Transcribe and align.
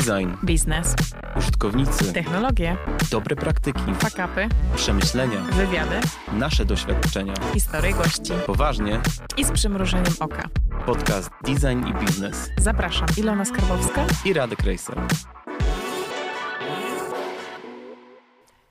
Design, 0.00 0.30
biznes, 0.44 0.94
użytkownicy, 1.36 2.12
technologie, 2.12 2.76
dobre 3.10 3.36
praktyki, 3.36 3.80
fakapy, 3.98 4.48
przemyślenia, 4.76 5.40
wywiady, 5.40 6.00
nasze 6.32 6.64
doświadczenia. 6.64 7.34
historie 7.54 7.92
gości 7.92 8.32
Poważnie, 8.46 9.00
i 9.36 9.44
z 9.44 9.50
przymrużeniem 9.50 10.12
oka. 10.20 10.48
podcast 10.86 11.30
Design 11.44 11.86
i 11.86 12.04
Biznes 12.04 12.50
Zapraszam, 12.58 13.08
Ilona 13.16 13.44
Skarbowska. 13.44 14.06
i 14.24 14.32
Radek 14.32 14.60
Rejser. 14.62 15.00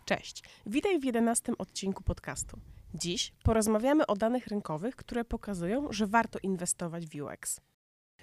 Cześć, 0.05 0.43
witaj 0.65 1.00
w 1.00 1.04
11 1.04 1.54
odcinku 1.57 2.04
podcastu. 2.04 2.59
Dziś 2.93 3.33
porozmawiamy 3.43 4.07
o 4.07 4.15
danych 4.15 4.47
rynkowych, 4.47 4.96
które 4.96 5.25
pokazują, 5.25 5.87
że 5.89 6.07
warto 6.07 6.39
inwestować 6.43 7.07
w 7.07 7.21
UX. 7.21 7.61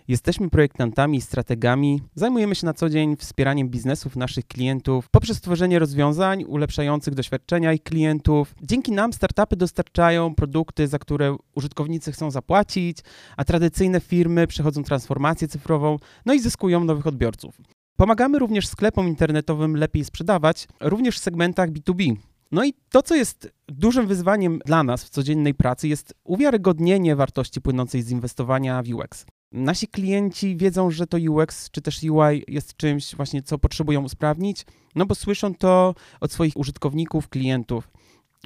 Jesteśmy 0.09 0.51
projektantami 0.51 1.19
i 1.19 1.21
strategami. 1.21 2.03
Zajmujemy 2.15 2.55
się 2.55 2.67
na 2.67 2.75
co 2.75 2.91
dzień 2.91 3.17
wspieraniem 3.17 3.69
biznesów 3.69 4.17
naszych 4.17 4.47
klientów 4.47 5.09
poprzez 5.11 5.41
tworzenie 5.41 5.79
rozwiązań 5.79 6.45
ulepszających 6.45 7.15
doświadczenia 7.15 7.73
ich 7.73 7.83
klientów. 7.83 8.55
Dzięki 8.63 8.93
nam 8.93 9.13
startupy 9.13 9.57
dostarczają 9.57 10.35
produkty, 10.35 10.89
za 10.89 10.99
które 10.99 11.37
użytkownicy 11.55 12.13
chcą 12.13 12.31
zapłacić, 12.31 12.99
a 13.37 13.45
tradycyjne 13.45 14.01
firmy 14.01 14.47
przechodzą 14.47 14.83
transformację 14.83 15.49
cyfrową, 15.49 15.97
no 16.27 16.35
i 16.35 16.41
zyskują 16.41 16.85
nowych 16.85 17.07
odbiorców. 17.07 17.61
Pomagamy 17.97 18.39
również 18.39 18.67
sklepom 18.67 19.09
internetowym 19.09 19.77
lepiej 19.77 20.05
sprzedawać, 20.05 20.69
również 20.81 21.19
w 21.19 21.23
segmentach 21.23 21.71
B2B. 21.71 22.17
No 22.53 22.65
i 22.65 22.75
to, 22.91 23.03
co 23.03 23.15
jest 23.15 23.53
dużym 23.69 24.07
wyzwaniem 24.07 24.61
dla 24.67 24.83
nas 24.83 25.05
w 25.05 25.09
codziennej 25.09 25.55
pracy, 25.55 25.89
jest 25.89 26.15
uwiarygodnienie 26.25 27.17
wartości 27.17 27.61
płynącej 27.61 28.03
z 28.03 28.11
inwestowania 28.11 28.83
w 28.83 28.89
UX. 28.95 29.27
Nasi 29.53 29.89
klienci 29.89 30.57
wiedzą, 30.57 30.91
że 30.91 31.07
to 31.07 31.19
UX 31.31 31.71
czy 31.71 31.81
też 31.81 32.03
UI 32.03 32.45
jest 32.49 32.77
czymś 32.77 33.17
właśnie, 33.17 33.43
co 33.43 33.59
potrzebują 33.59 34.03
usprawnić, 34.03 34.67
no 34.95 35.07
bo 35.07 35.15
słyszą 35.15 35.55
to 35.55 35.95
od 36.21 36.33
swoich 36.33 36.57
użytkowników, 36.57 37.29
klientów. 37.29 37.89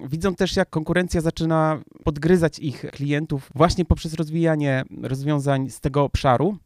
Widzą 0.09 0.35
też, 0.35 0.57
jak 0.57 0.71
konkurencja 0.71 1.21
zaczyna 1.21 1.81
podgryzać 2.05 2.59
ich 2.59 2.81
klientów 2.81 3.51
właśnie 3.55 3.85
poprzez 3.85 4.15
rozwijanie 4.15 4.85
rozwiązań 5.03 5.71
z 5.71 5.81
tego 5.81 6.05
obszaru. 6.05 6.57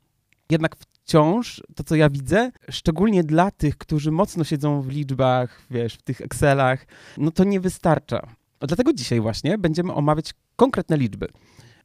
Jednak 0.50 0.76
wciąż 0.76 1.62
to, 1.74 1.84
co 1.84 1.96
ja 1.96 2.10
widzę, 2.10 2.52
szczególnie 2.70 3.24
dla 3.24 3.50
tych, 3.50 3.78
którzy 3.78 4.10
mocno 4.10 4.44
siedzą 4.44 4.82
w 4.82 4.88
liczbach, 4.88 5.62
wiesz, 5.70 5.94
w 5.94 6.02
tych 6.02 6.20
Excelach, 6.20 6.86
no 7.18 7.30
to 7.30 7.44
nie 7.44 7.60
wystarcza. 7.60 8.26
Dlatego 8.60 8.92
dzisiaj 8.92 9.20
właśnie 9.20 9.58
będziemy 9.58 9.92
omawiać 9.92 10.34
konkretne 10.56 10.96
liczby. 10.96 11.28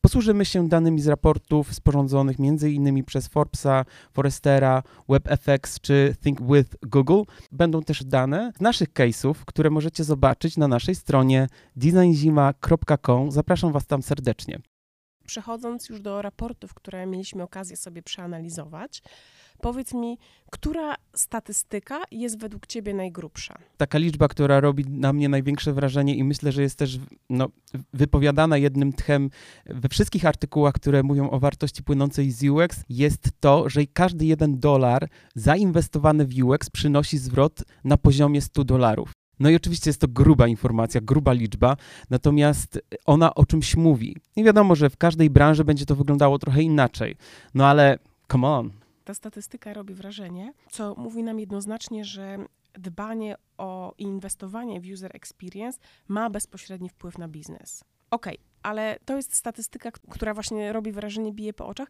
Posłużymy 0.01 0.45
się 0.45 0.67
danymi 0.67 1.01
z 1.01 1.07
raportów 1.07 1.73
sporządzonych 1.73 2.37
m.in. 2.39 3.03
przez 3.03 3.27
Forbesa, 3.27 3.85
Forestera, 4.11 4.83
WebFX 5.09 5.79
czy 5.79 6.15
Think 6.23 6.41
with 6.41 6.75
Google. 6.81 7.21
Będą 7.51 7.81
też 7.81 8.03
dane 8.03 8.51
z 8.57 8.61
naszych 8.61 8.89
case'ów, 8.89 9.35
które 9.45 9.69
możecie 9.69 10.03
zobaczyć 10.03 10.57
na 10.57 10.67
naszej 10.67 10.95
stronie 10.95 11.47
designzima.com. 11.75 13.31
Zapraszam 13.31 13.71
Was 13.71 13.87
tam 13.87 14.01
serdecznie. 14.03 14.59
Przechodząc 15.25 15.89
już 15.89 16.01
do 16.01 16.21
raportów, 16.21 16.73
które 16.73 17.05
mieliśmy 17.05 17.43
okazję 17.43 17.77
sobie 17.77 18.03
przeanalizować, 18.03 19.01
powiedz 19.61 19.93
mi, 19.93 20.17
która 20.51 20.95
statystyka 21.15 22.01
jest 22.11 22.39
według 22.39 22.67
Ciebie 22.67 22.93
najgrubsza? 22.93 23.57
Taka 23.77 23.97
liczba, 23.97 24.27
która 24.27 24.59
robi 24.59 24.85
na 24.89 25.13
mnie 25.13 25.29
największe 25.29 25.73
wrażenie 25.73 26.15
i 26.15 26.23
myślę, 26.23 26.51
że 26.51 26.61
jest 26.61 26.77
też 26.77 26.99
no, 27.29 27.49
wypowiadana 27.93 28.57
jednym 28.57 28.93
tchem 28.93 29.29
we 29.65 29.89
wszystkich 29.89 30.25
artykułach, 30.25 30.73
które 30.73 31.03
mówią 31.03 31.29
o 31.29 31.39
wartości 31.39 31.83
płynącej 31.83 32.31
z 32.31 32.43
UX, 32.43 32.83
jest 32.89 33.29
to, 33.39 33.69
że 33.69 33.81
każdy 33.93 34.25
jeden 34.25 34.59
dolar 34.59 35.09
zainwestowany 35.35 36.25
w 36.25 36.43
UX 36.43 36.69
przynosi 36.69 37.17
zwrot 37.17 37.63
na 37.83 37.97
poziomie 37.97 38.41
100 38.41 38.63
dolarów. 38.63 39.11
No 39.39 39.49
i 39.49 39.55
oczywiście 39.55 39.89
jest 39.89 40.01
to 40.01 40.07
gruba 40.07 40.47
informacja, 40.47 41.01
gruba 41.01 41.33
liczba, 41.33 41.77
natomiast 42.09 42.79
ona 43.05 43.35
o 43.35 43.45
czymś 43.45 43.75
mówi. 43.75 44.15
I 44.35 44.43
wiadomo, 44.43 44.75
że 44.75 44.89
w 44.89 44.97
każdej 44.97 45.29
branży 45.29 45.63
będzie 45.63 45.85
to 45.85 45.95
wyglądało 45.95 46.39
trochę 46.39 46.61
inaczej. 46.61 47.15
No 47.53 47.67
ale 47.67 47.99
come 48.31 48.47
on. 48.47 48.78
Ta 49.09 49.13
statystyka 49.13 49.73
robi 49.73 49.93
wrażenie, 49.93 50.53
co 50.71 50.95
mówi 50.97 51.23
nam 51.23 51.39
jednoznacznie, 51.39 52.05
że 52.05 52.37
dbanie 52.73 53.35
o 53.57 53.93
inwestowanie 53.97 54.81
w 54.81 54.91
user 54.93 55.15
experience 55.15 55.79
ma 56.07 56.29
bezpośredni 56.29 56.89
wpływ 56.89 57.17
na 57.17 57.27
biznes. 57.27 57.83
Okej, 58.11 58.37
ale 58.63 58.99
to 59.05 59.15
jest 59.15 59.35
statystyka, 59.35 59.91
która 59.91 60.33
właśnie 60.33 60.73
robi 60.73 60.91
wrażenie, 60.91 61.33
bije 61.33 61.53
po 61.53 61.67
oczach. 61.67 61.87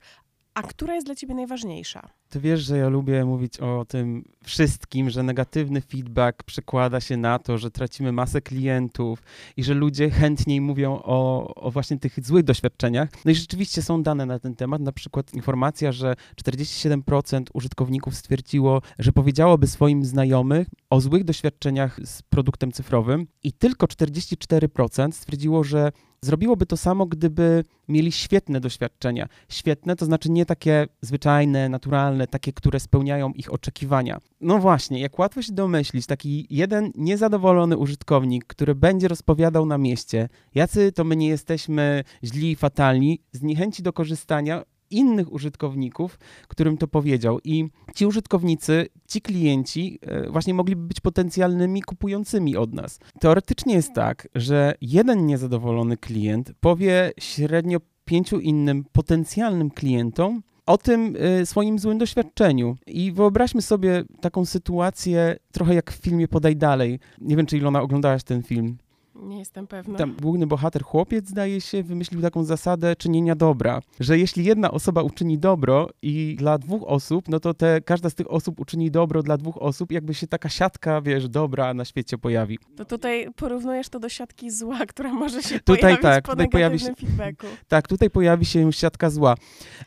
A 0.59 0.63
która 0.63 0.95
jest 0.95 1.07
dla 1.07 1.15
ciebie 1.15 1.35
najważniejsza? 1.35 2.09
Ty 2.29 2.39
wiesz, 2.39 2.61
że 2.61 2.77
ja 2.77 2.89
lubię 2.89 3.25
mówić 3.25 3.59
o 3.59 3.85
tym 3.85 4.23
wszystkim, 4.43 5.09
że 5.09 5.23
negatywny 5.23 5.81
feedback 5.81 6.43
przekłada 6.43 7.01
się 7.01 7.17
na 7.17 7.39
to, 7.39 7.57
że 7.57 7.71
tracimy 7.71 8.11
masę 8.11 8.41
klientów 8.41 9.23
i 9.57 9.63
że 9.63 9.73
ludzie 9.73 10.09
chętniej 10.09 10.61
mówią 10.61 11.01
o, 11.03 11.47
o 11.55 11.71
właśnie 11.71 11.99
tych 11.99 12.25
złych 12.25 12.43
doświadczeniach. 12.43 13.09
No 13.25 13.31
i 13.31 13.35
rzeczywiście 13.35 13.81
są 13.81 14.03
dane 14.03 14.25
na 14.25 14.39
ten 14.39 14.55
temat, 14.55 14.81
na 14.81 14.91
przykład 14.91 15.33
informacja, 15.33 15.91
że 15.91 16.15
47% 16.43 17.43
użytkowników 17.53 18.15
stwierdziło, 18.15 18.81
że 18.99 19.11
powiedziałoby 19.11 19.67
swoim 19.67 20.05
znajomych 20.05 20.67
o 20.89 21.01
złych 21.01 21.23
doświadczeniach 21.23 21.99
z 22.03 22.21
produktem 22.21 22.71
cyfrowym 22.71 23.27
i 23.43 23.53
tylko 23.53 23.85
44% 23.87 25.11
stwierdziło, 25.11 25.63
że 25.63 25.91
zrobiłoby 26.21 26.65
to 26.65 26.77
samo, 26.77 27.05
gdyby 27.05 27.63
mieli 27.87 28.11
świetne 28.11 28.59
doświadczenia. 28.59 29.27
Świetne 29.49 29.95
to 29.95 30.05
znaczy 30.05 30.31
nie 30.31 30.45
takie 30.45 30.87
zwyczajne, 31.01 31.69
naturalne, 31.69 32.27
takie, 32.27 32.53
które 32.53 32.79
spełniają 32.79 33.31
ich 33.31 33.53
oczekiwania. 33.53 34.19
No 34.41 34.57
właśnie, 34.57 34.99
jak 34.99 35.19
łatwo 35.19 35.41
się 35.41 35.53
domyślić, 35.53 36.05
taki 36.05 36.47
jeden 36.49 36.91
niezadowolony 36.95 37.77
użytkownik, 37.77 38.45
który 38.45 38.75
będzie 38.75 39.07
rozpowiadał 39.07 39.65
na 39.65 39.77
mieście, 39.77 40.29
jacy 40.55 40.91
to 40.91 41.03
my 41.03 41.15
nie 41.15 41.27
jesteśmy 41.27 42.03
źli 42.23 42.51
i 42.51 42.55
fatalni, 42.55 43.19
z 43.31 43.41
niechęci 43.41 43.83
do 43.83 43.93
korzystania 43.93 44.63
innych 44.91 45.33
użytkowników, 45.33 46.19
którym 46.47 46.77
to 46.77 46.87
powiedział. 46.87 47.39
I 47.43 47.69
ci 47.95 48.05
użytkownicy, 48.05 48.87
ci 49.07 49.21
klienci 49.21 49.99
e, 50.01 50.29
właśnie 50.29 50.53
mogliby 50.53 50.81
być 50.81 51.01
potencjalnymi 51.01 51.81
kupującymi 51.81 52.57
od 52.57 52.73
nas. 52.73 52.99
Teoretycznie 53.19 53.73
jest 53.73 53.93
tak, 53.93 54.27
że 54.35 54.75
jeden 54.81 55.25
niezadowolony 55.25 55.97
klient 55.97 56.53
powie 56.59 57.11
średnio 57.19 57.79
pięciu 58.05 58.39
innym 58.39 58.85
potencjalnym 58.91 59.71
klientom 59.71 60.41
o 60.65 60.77
tym 60.77 61.15
e, 61.19 61.45
swoim 61.45 61.79
złym 61.79 61.97
doświadczeniu. 61.97 62.75
I 62.87 63.11
wyobraźmy 63.11 63.61
sobie 63.61 64.03
taką 64.21 64.45
sytuację 64.45 65.35
trochę 65.51 65.75
jak 65.75 65.91
w 65.91 65.95
filmie 65.95 66.27
Podaj 66.27 66.55
Dalej. 66.55 66.99
Nie 67.21 67.35
wiem, 67.35 67.45
czy 67.45 67.57
Ilona 67.57 67.81
oglądałaś 67.81 68.23
ten 68.23 68.43
film. 68.43 68.77
Nie 69.23 69.39
jestem 69.39 69.67
pewna. 69.67 69.97
Tam 69.97 70.15
główny 70.21 70.47
bohater, 70.47 70.83
chłopiec, 70.83 71.29
zdaje 71.29 71.61
się, 71.61 71.83
wymyślił 71.83 72.21
taką 72.21 72.43
zasadę 72.43 72.95
czynienia 72.95 73.35
dobra, 73.35 73.81
że 73.99 74.17
jeśli 74.17 74.43
jedna 74.45 74.71
osoba 74.71 75.01
uczyni 75.01 75.37
dobro 75.37 75.89
i 76.01 76.35
dla 76.39 76.57
dwóch 76.57 76.83
osób, 76.87 77.29
no 77.29 77.39
to 77.39 77.53
te, 77.53 77.81
każda 77.81 78.09
z 78.09 78.15
tych 78.15 78.31
osób 78.31 78.59
uczyni 78.59 78.91
dobro 78.91 79.23
dla 79.23 79.37
dwóch 79.37 79.57
osób, 79.57 79.91
jakby 79.91 80.13
się 80.13 80.27
taka 80.27 80.49
siatka, 80.49 81.01
wiesz, 81.01 81.29
dobra 81.29 81.73
na 81.73 81.85
świecie 81.85 82.17
pojawi. 82.17 82.59
To 82.75 82.85
tutaj 82.85 83.27
porównujesz 83.35 83.89
to 83.89 83.99
do 83.99 84.09
siatki 84.09 84.51
zła, 84.51 84.85
która 84.91 85.13
może 85.13 85.43
się 85.43 85.59
Tutaj 85.59 85.79
pojawić 85.79 86.01
tak, 86.01 86.25
po 86.25 86.31
tutaj 86.31 86.49
pojawi 86.49 86.77
negatywnym 86.77 87.09
feedbacku. 87.17 87.47
Tak, 87.67 87.87
tutaj 87.87 88.09
pojawi 88.09 88.45
się 88.45 88.73
siatka 88.73 89.09
zła. 89.09 89.35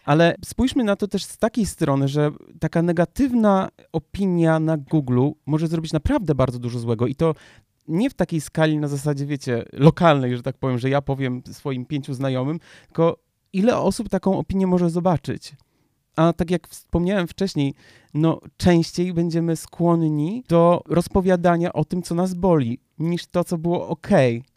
Ale 0.05 0.35
spójrzmy 0.45 0.85
na 0.85 0.97
to 0.97 1.09
też 1.09 1.25
z 1.25 1.39
takiej 1.39 1.67
strony, 1.67 2.09
że 2.09 2.31
taka 2.61 2.83
negatywna 2.83 3.69
opinia 3.93 4.61
na 4.61 4.77
Google 4.77 5.29
może 5.47 5.67
zrobić 5.67 5.93
naprawdę 5.93 6.35
bardzo 6.35 6.59
dużo 6.59 6.79
złego 6.79 7.07
i 7.07 7.15
to 7.15 7.35
nie 7.89 8.11
w 8.11 8.15
takiej 8.15 8.41
skali 8.41 8.79
na 8.79 8.89
zasadzie, 8.89 9.27
wiecie, 9.27 9.65
lokalnej, 9.73 10.37
że 10.37 10.43
tak 10.43 10.57
powiem, 10.57 10.79
że 10.79 10.91
ja 10.91 11.03
powiem 11.03 11.43
swoim 11.53 11.87
pięciu 11.87 12.15
znajomym, 12.15 12.61
tylko 12.87 13.17
ile 13.53 13.79
osób 13.79 14.09
taką 14.09 14.39
opinię 14.39 14.67
może 14.67 14.91
zobaczyć. 14.91 15.53
A 16.17 16.33
tak 16.33 16.51
jak 16.51 16.69
wspomniałem 16.69 17.29
wcześniej, 17.29 17.75
no 18.15 18.41
częściej 18.57 19.13
będziemy 19.13 19.57
skłonni 19.57 20.45
do 20.49 20.83
rozpowiadania 20.89 21.73
o 21.73 21.85
tym, 21.85 22.03
co 22.03 22.15
nas 22.15 22.35
boli, 22.35 22.79
niż 22.99 23.27
to, 23.27 23.45
co 23.45 23.59
było 23.59 23.89
ok. 23.89 24.09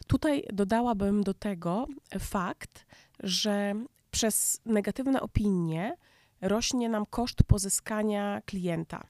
Tutaj 0.06 0.44
dodałabym 0.52 1.22
do 1.22 1.34
tego 1.34 1.86
fakt, 2.18 2.86
że 3.22 3.74
przez 4.10 4.60
negatywne 4.66 5.20
opinie 5.20 5.96
rośnie 6.40 6.88
nam 6.88 7.06
koszt 7.06 7.42
pozyskania 7.42 8.40
klienta. 8.46 9.04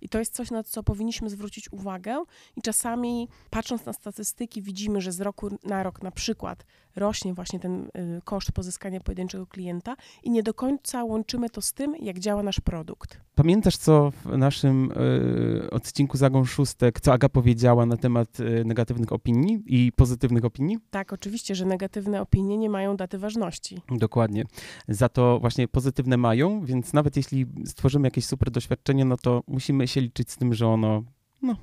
I 0.00 0.08
to 0.08 0.18
jest 0.18 0.34
coś, 0.34 0.50
na 0.50 0.62
co 0.62 0.82
powinniśmy 0.82 1.30
zwrócić 1.30 1.72
uwagę. 1.72 2.24
I 2.56 2.62
czasami, 2.62 3.28
patrząc 3.50 3.84
na 3.84 3.92
statystyki, 3.92 4.62
widzimy, 4.62 5.00
że 5.00 5.12
z 5.12 5.20
roku 5.20 5.48
na 5.64 5.82
rok 5.82 6.02
na 6.02 6.10
przykład 6.10 6.64
rośnie 6.96 7.34
właśnie 7.34 7.60
ten 7.60 7.84
y, 7.84 8.20
koszt 8.24 8.52
pozyskania 8.52 9.00
pojedynczego 9.00 9.46
klienta 9.46 9.96
i 10.22 10.30
nie 10.30 10.42
do 10.42 10.54
końca 10.54 11.04
łączymy 11.04 11.50
to 11.50 11.62
z 11.62 11.72
tym, 11.72 11.96
jak 12.00 12.18
działa 12.18 12.42
nasz 12.42 12.60
produkt. 12.60 13.20
Pamiętasz, 13.34 13.76
co 13.76 14.10
w 14.10 14.36
naszym 14.36 14.92
y, 14.92 15.70
odcinku 15.70 16.16
Zagą 16.16 16.44
Szóstek, 16.44 17.00
co 17.00 17.12
Aga 17.12 17.28
powiedziała 17.28 17.86
na 17.86 17.96
temat 17.96 18.40
y, 18.40 18.64
negatywnych 18.64 19.12
opinii 19.12 19.62
i 19.66 19.92
pozytywnych 19.92 20.44
opinii? 20.44 20.78
Tak, 20.90 21.12
oczywiście, 21.12 21.54
że 21.54 21.64
negatywne 21.64 22.20
opinie 22.20 22.58
nie 22.58 22.70
mają 22.70 22.96
daty 22.96 23.18
ważności. 23.18 23.80
Dokładnie. 23.90 24.44
Za 24.88 25.08
to 25.08 25.38
właśnie 25.40 25.68
pozytywne 25.68 26.16
mają, 26.16 26.64
więc 26.64 26.92
nawet 26.92 27.16
jeśli 27.16 27.46
stworzymy 27.66 28.06
jakieś 28.06 28.26
super 28.26 28.50
doświadczenie, 28.50 29.04
no 29.04 29.16
to 29.16 29.42
musimy 29.48 29.87
się 29.88 30.00
liczyć 30.00 30.30
z 30.30 30.36
tym, 30.36 30.54
że 30.54 30.66
ono 30.66 31.02
no, 31.42 31.56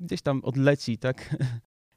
gdzieś 0.00 0.22
tam 0.22 0.40
odleci, 0.44 0.98
tak? 0.98 1.36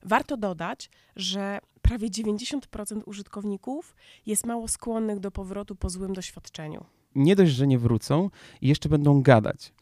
Warto 0.03 0.37
dodać, 0.37 0.89
że 1.15 1.59
prawie 1.81 2.09
90% 2.09 3.01
użytkowników 3.05 3.95
jest 4.25 4.45
mało 4.45 4.67
skłonnych 4.67 5.19
do 5.19 5.31
powrotu 5.31 5.75
po 5.75 5.89
złym 5.89 6.13
doświadczeniu. 6.13 6.85
Nie 7.15 7.35
dość, 7.35 7.51
że 7.51 7.67
nie 7.67 7.79
wrócą 7.79 8.29
i 8.61 8.67
jeszcze 8.67 8.89
będą 8.89 9.21
gadać. 9.21 9.73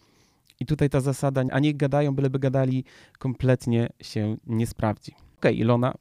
I 0.59 0.65
tutaj 0.65 0.89
ta 0.89 1.01
zasada, 1.01 1.43
a 1.51 1.59
niech 1.59 1.77
gadają, 1.77 2.15
byleby 2.15 2.39
gadali, 2.39 2.83
kompletnie 3.19 3.89
się 4.01 4.37
nie 4.45 4.67
sprawdzi. 4.67 5.11
Okej, 5.11 5.27
okay, 5.37 5.53
Ilona, 5.53 5.93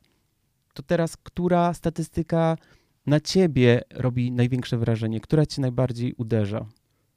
to 0.75 0.83
teraz 0.83 1.17
która 1.17 1.75
statystyka 1.75 2.57
na 3.07 3.21
ciebie 3.21 3.83
robi 3.91 4.33
największe 4.33 4.79
wrażenie? 4.79 5.21
Która 5.21 5.47
cię 5.47 5.63
najbardziej 5.63 6.15
uderza? 6.15 6.67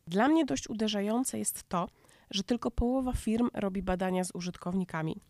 Dla 0.08 0.28
mnie 0.28 0.46
dość 0.46 0.70
uderzające 0.70 1.40
jest 1.40 1.64
to, 1.70 1.88
że 2.32 2.44
tylko 2.44 2.72
połowa 2.72 3.14
firm 3.14 3.50
robi 3.54 3.82
badania 3.82 4.24
z 4.24 4.32
użytkownikami. 4.36 5.22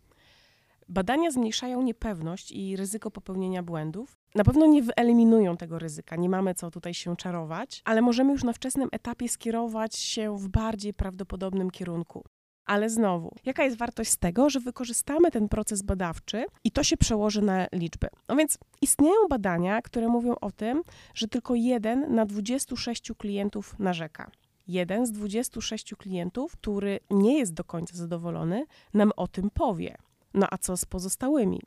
Badania 0.89 1.31
zmniejszają 1.31 1.81
niepewność 1.81 2.51
i 2.51 2.75
ryzyko 2.75 3.11
popełnienia 3.11 3.63
błędów. 3.63 4.17
Na 4.35 4.43
pewno 4.43 4.65
nie 4.65 4.83
wyeliminują 4.83 5.57
tego 5.57 5.79
ryzyka, 5.79 6.15
nie 6.15 6.29
mamy 6.29 6.53
co 6.53 6.71
tutaj 6.71 6.93
się 6.93 7.15
czarować, 7.15 7.81
ale 7.85 8.01
możemy 8.01 8.31
już 8.31 8.43
na 8.43 8.53
wczesnym 8.53 8.89
etapie 8.91 9.29
skierować 9.29 9.95
się 9.95 10.37
w 10.37 10.47
bardziej 10.47 10.93
prawdopodobnym 10.93 11.71
kierunku. 11.71 12.23
Ale 12.65 12.89
znowu, 12.89 13.35
jaka 13.45 13.63
jest 13.63 13.77
wartość 13.77 14.11
z 14.11 14.17
tego, 14.17 14.49
że 14.49 14.59
wykorzystamy 14.59 15.31
ten 15.31 15.49
proces 15.49 15.81
badawczy 15.81 16.45
i 16.63 16.71
to 16.71 16.83
się 16.83 16.97
przełoży 16.97 17.41
na 17.41 17.67
liczby? 17.73 18.07
No 18.29 18.35
więc 18.35 18.57
istnieją 18.81 19.27
badania, 19.29 19.81
które 19.81 20.07
mówią 20.07 20.35
o 20.41 20.51
tym, 20.51 20.83
że 21.13 21.27
tylko 21.27 21.55
jeden 21.55 22.15
na 22.15 22.25
26 22.25 23.11
klientów 23.17 23.79
narzeka 23.79 24.31
jeden 24.71 25.05
z 25.05 25.11
26 25.11 25.95
klientów, 25.95 26.57
który 26.57 26.99
nie 27.09 27.37
jest 27.39 27.53
do 27.53 27.63
końca 27.63 27.97
zadowolony, 27.97 28.65
nam 28.93 29.11
o 29.17 29.27
tym 29.27 29.49
powie. 29.49 29.97
No 30.33 30.47
a 30.51 30.57
co 30.57 30.77
z 30.77 30.85
pozostałymi? 30.85 31.61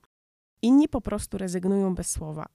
Inni 0.62 0.88
po 0.88 1.00
prostu 1.00 1.38
rezygnują 1.38 1.94
bez 1.94 2.10
słowa, 2.10 2.46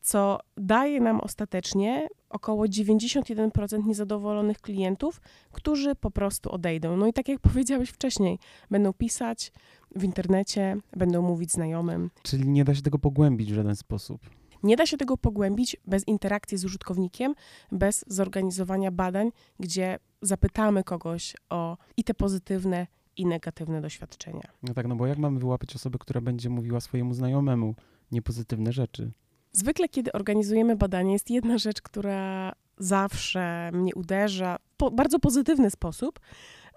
co 0.00 0.40
daje 0.56 1.00
nam 1.00 1.20
ostatecznie 1.20 2.08
około 2.28 2.64
91% 2.64 3.86
niezadowolonych 3.86 4.60
klientów, 4.60 5.20
którzy 5.52 5.94
po 5.94 6.10
prostu 6.10 6.50
odejdą. 6.50 6.96
No 6.96 7.06
i 7.06 7.12
tak 7.12 7.28
jak 7.28 7.40
powiedziałeś 7.52 7.90
wcześniej, 7.90 8.38
będą 8.70 8.92
pisać 8.92 9.52
w 9.96 10.04
internecie, 10.04 10.76
będą 10.96 11.22
mówić 11.22 11.52
znajomym. 11.52 12.10
Czyli 12.22 12.48
nie 12.48 12.64
da 12.64 12.74
się 12.74 12.82
tego 12.82 12.98
pogłębić 12.98 13.52
w 13.52 13.54
żaden 13.54 13.76
sposób. 13.76 14.20
Nie 14.62 14.76
da 14.76 14.86
się 14.86 14.96
tego 14.96 15.16
pogłębić 15.16 15.76
bez 15.86 16.08
interakcji 16.08 16.58
z 16.58 16.64
użytkownikiem, 16.64 17.34
bez 17.72 18.04
zorganizowania 18.08 18.90
badań, 18.90 19.30
gdzie 19.60 19.98
zapytamy 20.22 20.84
kogoś 20.84 21.36
o 21.50 21.76
i 21.96 22.04
te 22.04 22.14
pozytywne, 22.14 22.86
i 23.18 23.26
negatywne 23.26 23.80
doświadczenia. 23.80 24.48
No 24.62 24.74
tak, 24.74 24.86
no 24.86 24.96
bo 24.96 25.06
jak 25.06 25.18
mamy 25.18 25.40
wyłapać 25.40 25.76
osobę, 25.76 25.98
która 25.98 26.20
będzie 26.20 26.50
mówiła 26.50 26.80
swojemu 26.80 27.14
znajomemu 27.14 27.74
niepozytywne 28.12 28.72
rzeczy? 28.72 29.12
Zwykle, 29.52 29.88
kiedy 29.88 30.12
organizujemy 30.12 30.76
badanie, 30.76 31.12
jest 31.12 31.30
jedna 31.30 31.58
rzecz, 31.58 31.82
która 31.82 32.52
zawsze 32.78 33.70
mnie 33.72 33.94
uderza 33.94 34.58
w 34.70 34.76
po, 34.76 34.90
bardzo 34.90 35.18
pozytywny 35.18 35.70
sposób, 35.70 36.20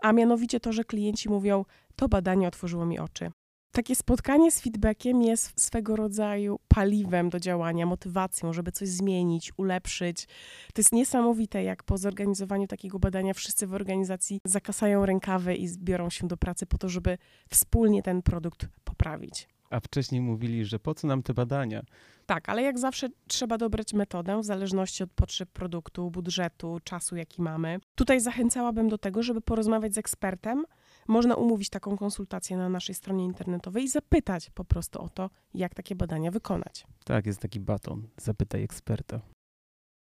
a 0.01 0.13
mianowicie 0.13 0.59
to, 0.59 0.73
że 0.73 0.83
klienci 0.83 1.29
mówią: 1.29 1.65
To 1.95 2.09
badanie 2.09 2.47
otworzyło 2.47 2.85
mi 2.85 2.99
oczy. 2.99 3.31
Takie 3.71 3.95
spotkanie 3.95 4.51
z 4.51 4.61
feedbackiem 4.61 5.21
jest 5.21 5.61
swego 5.61 5.95
rodzaju 5.95 6.59
paliwem 6.67 7.29
do 7.29 7.39
działania, 7.39 7.85
motywacją, 7.85 8.53
żeby 8.53 8.71
coś 8.71 8.89
zmienić, 8.89 9.51
ulepszyć. 9.57 10.25
To 10.73 10.79
jest 10.79 10.91
niesamowite, 10.91 11.63
jak 11.63 11.83
po 11.83 11.97
zorganizowaniu 11.97 12.67
takiego 12.67 12.99
badania 12.99 13.33
wszyscy 13.33 13.67
w 13.67 13.73
organizacji 13.73 14.39
zakasają 14.45 15.05
rękawy 15.05 15.55
i 15.55 15.67
zbiorą 15.67 16.09
się 16.09 16.27
do 16.27 16.37
pracy 16.37 16.65
po 16.65 16.77
to, 16.77 16.89
żeby 16.89 17.17
wspólnie 17.49 18.03
ten 18.03 18.21
produkt 18.21 18.67
poprawić. 18.83 19.47
A 19.69 19.79
wcześniej 19.79 20.21
mówili, 20.21 20.65
że 20.65 20.79
po 20.79 20.93
co 20.93 21.07
nam 21.07 21.23
te 21.23 21.33
badania? 21.33 21.81
Tak, 22.25 22.49
ale 22.49 22.61
jak 22.61 22.79
zawsze 22.79 23.09
trzeba 23.27 23.57
dobrać 23.57 23.93
metodę 23.93 24.39
w 24.39 24.45
zależności 24.45 25.03
od 25.03 25.11
potrzeb 25.11 25.49
produktu, 25.49 26.11
budżetu, 26.11 26.79
czasu, 26.83 27.15
jaki 27.15 27.41
mamy. 27.41 27.79
Tutaj 27.95 28.19
zachęcałabym 28.19 28.89
do 28.89 28.97
tego, 28.97 29.23
żeby 29.23 29.41
porozmawiać 29.41 29.93
z 29.93 29.97
ekspertem, 29.97 30.65
można 31.11 31.35
umówić 31.35 31.69
taką 31.69 31.97
konsultację 31.97 32.57
na 32.57 32.69
naszej 32.69 32.95
stronie 32.95 33.25
internetowej 33.25 33.83
i 33.83 33.89
zapytać 33.89 34.49
po 34.49 34.65
prostu 34.65 35.01
o 35.01 35.09
to, 35.09 35.29
jak 35.53 35.75
takie 35.75 35.95
badania 35.95 36.31
wykonać. 36.31 36.87
Tak, 37.05 37.25
jest 37.25 37.39
taki 37.39 37.59
baton. 37.59 38.07
Zapytaj 38.17 38.63
eksperta. 38.63 39.21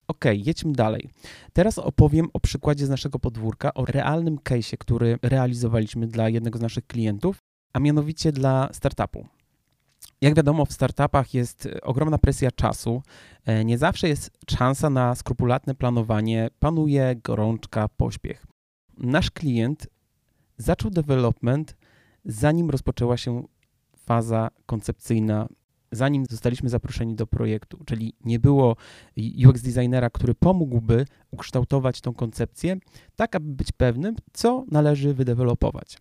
Ok, 0.09 0.25
jedźmy 0.33 0.73
dalej. 0.73 1.11
Teraz 1.53 1.79
opowiem 1.79 2.29
o 2.33 2.41
przykładzie 2.41 2.87
z 2.87 2.89
naszego 2.89 3.19
podwórka, 3.19 3.75
o 3.75 3.85
realnym 3.85 4.37
case'ie, 4.37 4.79
który 4.79 5.19
realizowaliśmy 5.23 6.07
dla 6.07 6.29
jednego 6.29 6.59
z 6.59 6.63
naszych 6.63 6.87
klientów, 6.87 7.39
a 7.73 7.79
mianowicie 7.79 8.33
dla 8.33 8.69
startupu. 8.73 9.27
Jak 10.21 10.35
wiadomo, 10.35 10.67
w 10.67 10.73
startupach 10.73 11.35
jest 11.35 11.69
ogromna 11.83 12.19
presja 12.19 12.51
czasu. 12.51 13.03
E, 13.45 13.65
nie 13.65 13.79
zawsze 13.79 14.09
jest 14.09 14.31
szansa 14.51 14.91
na 14.91 15.15
skrupulatne 15.15 15.75
planowanie, 15.75 16.51
panuje 16.59 17.17
gorączka, 17.25 17.89
pośpiech. 17.89 18.47
Nasz 18.99 19.31
klient 19.31 19.87
zaczął 20.57 20.91
development, 20.91 21.77
zanim 22.25 22.71
rozpoczęła 22.71 23.17
się 23.17 23.45
faza 23.97 24.49
koncepcyjna, 24.67 25.49
zanim 25.93 26.27
zostaliśmy 26.31 26.69
zaproszeni 26.69 27.15
do 27.15 27.27
projektu, 27.27 27.79
czyli 27.87 28.15
nie 28.25 28.39
było 28.39 28.77
UX 29.49 29.63
designera, 29.63 30.11
który 30.11 30.35
pomógłby 30.35 31.07
ukształtować 31.31 32.01
tą 32.01 32.15
koncepcję, 32.15 32.77
tak 33.17 33.37
aby 33.37 33.55
być 33.55 33.73
pewnym, 33.73 34.17
co 34.33 34.65
należy 34.71 35.15
wydevelopować. 35.15 35.99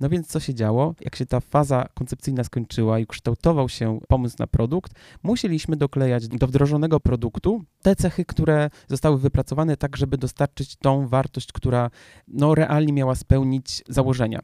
No 0.00 0.08
więc 0.08 0.26
co 0.26 0.40
się 0.40 0.54
działo? 0.54 0.94
Jak 1.00 1.16
się 1.16 1.26
ta 1.26 1.40
faza 1.40 1.88
koncepcyjna 1.94 2.44
skończyła 2.44 2.98
i 2.98 3.06
kształtował 3.06 3.68
się 3.68 4.00
pomysł 4.08 4.36
na 4.38 4.46
produkt, 4.46 4.92
musieliśmy 5.22 5.76
doklejać 5.76 6.28
do 6.28 6.46
wdrożonego 6.46 7.00
produktu 7.00 7.64
te 7.82 7.96
cechy, 7.96 8.24
które 8.24 8.70
zostały 8.88 9.18
wypracowane 9.18 9.76
tak, 9.76 9.96
żeby 9.96 10.18
dostarczyć 10.18 10.76
tą 10.76 11.08
wartość, 11.08 11.52
która 11.52 11.90
no, 12.28 12.54
realnie 12.54 12.92
miała 12.92 13.14
spełnić 13.14 13.82
założenia. 13.88 14.40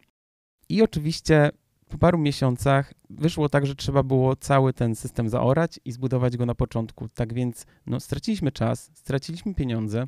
I 0.69 0.83
oczywiście 0.83 1.51
po 1.93 1.99
paru 1.99 2.19
miesiącach 2.19 2.95
wyszło 3.11 3.49
tak, 3.49 3.67
że 3.67 3.75
trzeba 3.75 4.03
było 4.03 4.37
cały 4.37 4.73
ten 4.73 4.95
system 4.95 5.29
zaorać 5.29 5.81
i 5.85 5.93
zbudować 5.93 6.37
go 6.37 6.47
na 6.47 6.55
początku. 6.55 7.09
Tak 7.09 7.35
więc 7.35 7.67
no, 7.87 8.01
straciliśmy 8.01 8.53
czas, 8.53 8.91
straciliśmy 8.95 9.55
pieniądze. 9.55 10.07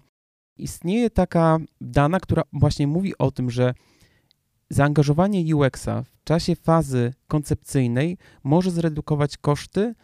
Istnieje 0.57 1.11
taka 1.11 1.59
dana, 1.81 2.21
która 2.21 2.43
właśnie 2.53 2.87
mówi 2.87 3.19
o 3.19 3.31
tym, 3.31 3.51
że 3.51 3.75
Zaangażowanie 4.71 5.57
UX-a 5.57 6.03
w 6.03 6.25
czasie 6.25 6.57
fazy 6.57 7.15
koncepcyjnej 7.29 8.19
może 8.45 8.71
zredukować 8.71 9.37
koszty 9.37 9.95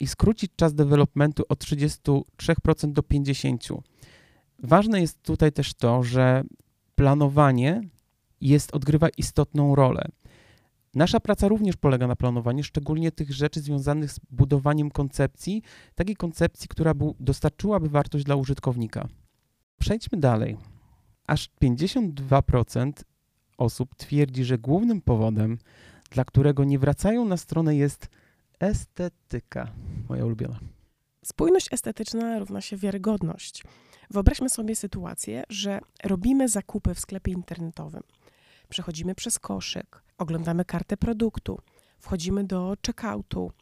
i 0.00 0.06
skrócić 0.06 0.50
czas 0.56 0.74
developmentu 0.74 1.44
od 1.48 1.64
33% 1.64 2.92
do 2.92 3.02
50%. 3.02 3.78
Ważne 4.62 5.00
jest 5.00 5.22
tutaj 5.22 5.52
też 5.52 5.74
to, 5.74 6.02
że 6.02 6.44
planowanie 6.94 7.82
jest, 8.40 8.74
odgrywa 8.74 9.08
istotną 9.08 9.74
rolę. 9.74 10.08
Nasza 10.94 11.20
praca 11.20 11.48
również 11.48 11.76
polega 11.76 12.06
na 12.06 12.16
planowaniu, 12.16 12.64
szczególnie 12.64 13.12
tych 13.12 13.32
rzeczy 13.32 13.60
związanych 13.60 14.12
z 14.12 14.20
budowaniem 14.30 14.90
koncepcji, 14.90 15.62
takiej 15.94 16.16
koncepcji, 16.16 16.68
która 16.68 16.94
dostarczyłaby 17.20 17.88
wartość 17.88 18.24
dla 18.24 18.36
użytkownika. 18.36 19.08
Przejdźmy 19.78 20.18
dalej. 20.18 20.56
Aż 21.26 21.50
52% 21.62 22.92
osób 23.58 23.94
twierdzi, 23.94 24.44
że 24.44 24.58
głównym 24.58 25.00
powodem, 25.00 25.58
dla 26.10 26.24
którego 26.24 26.64
nie 26.64 26.78
wracają 26.78 27.24
na 27.24 27.36
stronę 27.36 27.76
jest 27.76 28.08
estetyka. 28.60 29.70
Moja 30.08 30.24
ulubiona. 30.24 30.60
Spójność 31.24 31.72
estetyczna 31.72 32.38
równa 32.38 32.60
się 32.60 32.76
wiarygodność. 32.76 33.64
Wyobraźmy 34.10 34.48
sobie 34.48 34.76
sytuację, 34.76 35.44
że 35.48 35.80
robimy 36.04 36.48
zakupy 36.48 36.94
w 36.94 37.00
sklepie 37.00 37.32
internetowym. 37.32 38.02
Przechodzimy 38.68 39.14
przez 39.14 39.38
koszyk, 39.38 40.02
oglądamy 40.18 40.64
kartę 40.64 40.96
produktu, 40.96 41.58
wchodzimy 41.98 42.44
do 42.44 42.74
checkoutu 42.86 43.52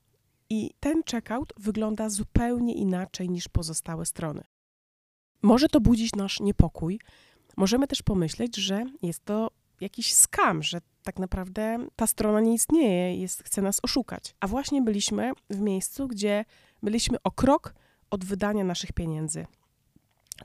i 0.50 0.70
ten 0.80 1.02
checkout 1.10 1.52
wygląda 1.56 2.08
zupełnie 2.08 2.74
inaczej 2.74 3.30
niż 3.30 3.48
pozostałe 3.48 4.06
strony. 4.06 4.44
Może 5.42 5.68
to 5.68 5.80
budzić 5.80 6.14
nasz 6.14 6.40
niepokój. 6.40 7.00
Możemy 7.56 7.86
też 7.86 8.02
pomyśleć, 8.02 8.56
że 8.56 8.84
jest 9.02 9.24
to 9.24 9.50
jakiś 9.80 10.14
skam, 10.14 10.62
że 10.62 10.80
tak 11.02 11.18
naprawdę 11.18 11.86
ta 11.96 12.06
strona 12.06 12.40
nie 12.40 12.54
istnieje, 12.54 13.16
jest, 13.16 13.42
chce 13.42 13.62
nas 13.62 13.80
oszukać. 13.82 14.34
A 14.40 14.46
właśnie 14.46 14.82
byliśmy 14.82 15.32
w 15.50 15.60
miejscu, 15.60 16.08
gdzie 16.08 16.44
byliśmy 16.82 17.18
o 17.24 17.30
krok 17.30 17.74
od 18.10 18.24
wydania 18.24 18.64
naszych 18.64 18.92
pieniędzy. 18.92 19.46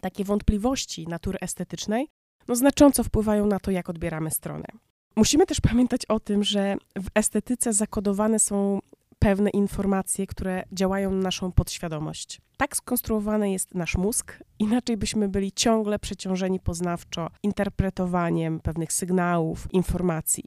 Takie 0.01 0.23
wątpliwości 0.23 1.07
natury 1.07 1.39
estetycznej 1.39 2.07
no, 2.47 2.55
znacząco 2.55 3.03
wpływają 3.03 3.45
na 3.45 3.59
to, 3.59 3.71
jak 3.71 3.89
odbieramy 3.89 4.31
stronę. 4.31 4.65
Musimy 5.15 5.45
też 5.45 5.61
pamiętać 5.61 6.05
o 6.05 6.19
tym, 6.19 6.43
że 6.43 6.75
w 6.95 7.07
estetyce 7.15 7.73
zakodowane 7.73 8.39
są 8.39 8.79
pewne 9.19 9.49
informacje, 9.49 10.27
które 10.27 10.63
działają 10.71 11.11
na 11.11 11.21
naszą 11.21 11.51
podświadomość. 11.51 12.41
Tak 12.57 12.75
skonstruowany 12.75 13.51
jest 13.51 13.75
nasz 13.75 13.97
mózg, 13.97 14.39
inaczej 14.59 14.97
byśmy 14.97 15.29
byli 15.29 15.51
ciągle 15.51 15.99
przeciążeni 15.99 16.59
poznawczo 16.59 17.29
interpretowaniem 17.43 18.59
pewnych 18.59 18.93
sygnałów, 18.93 19.73
informacji. 19.73 20.43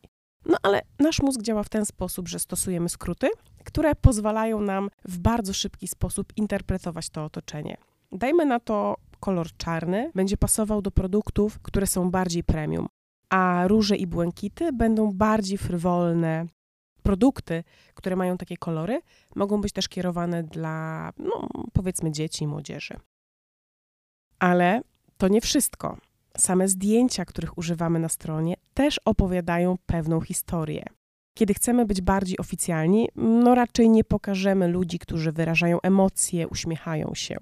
No 0.46 0.56
ale 0.62 0.82
nasz 0.98 1.20
mózg 1.22 1.42
działa 1.42 1.62
w 1.62 1.68
ten 1.68 1.86
sposób, 1.86 2.28
że 2.28 2.38
stosujemy 2.38 2.88
skróty, 2.88 3.30
które 3.64 3.94
pozwalają 3.94 4.60
nam 4.60 4.90
w 5.04 5.18
bardzo 5.18 5.52
szybki 5.52 5.88
sposób 5.88 6.32
interpretować 6.36 7.10
to 7.10 7.24
otoczenie. 7.24 7.76
Dajmy 8.12 8.44
na 8.46 8.60
to 8.60 8.96
kolor 9.24 9.56
czarny, 9.56 10.10
będzie 10.14 10.36
pasował 10.36 10.82
do 10.82 10.90
produktów, 10.90 11.58
które 11.58 11.86
są 11.86 12.10
bardziej 12.10 12.44
premium, 12.44 12.88
a 13.30 13.64
róże 13.68 13.96
i 13.96 14.06
błękity 14.06 14.72
będą 14.72 15.12
bardziej 15.12 15.58
frywolne. 15.58 16.46
Produkty, 17.02 17.64
które 17.94 18.16
mają 18.16 18.36
takie 18.36 18.56
kolory, 18.56 19.00
mogą 19.34 19.60
być 19.60 19.72
też 19.72 19.88
kierowane 19.88 20.42
dla, 20.42 21.12
no, 21.18 21.48
powiedzmy, 21.72 22.12
dzieci 22.12 22.44
i 22.44 22.46
młodzieży. 22.46 22.96
Ale 24.38 24.82
to 25.18 25.28
nie 25.28 25.40
wszystko. 25.40 25.96
Same 26.36 26.68
zdjęcia, 26.68 27.24
których 27.24 27.58
używamy 27.58 27.98
na 27.98 28.08
stronie, 28.08 28.54
też 28.74 29.00
opowiadają 29.04 29.76
pewną 29.86 30.20
historię. 30.20 30.84
Kiedy 31.34 31.54
chcemy 31.54 31.86
być 31.86 32.00
bardziej 32.00 32.38
oficjalni, 32.38 33.08
no 33.16 33.54
raczej 33.54 33.88
nie 33.88 34.04
pokażemy 34.04 34.68
ludzi, 34.68 34.98
którzy 34.98 35.32
wyrażają 35.32 35.80
emocje, 35.80 36.48
uśmiechają 36.48 37.14
się. 37.14 37.36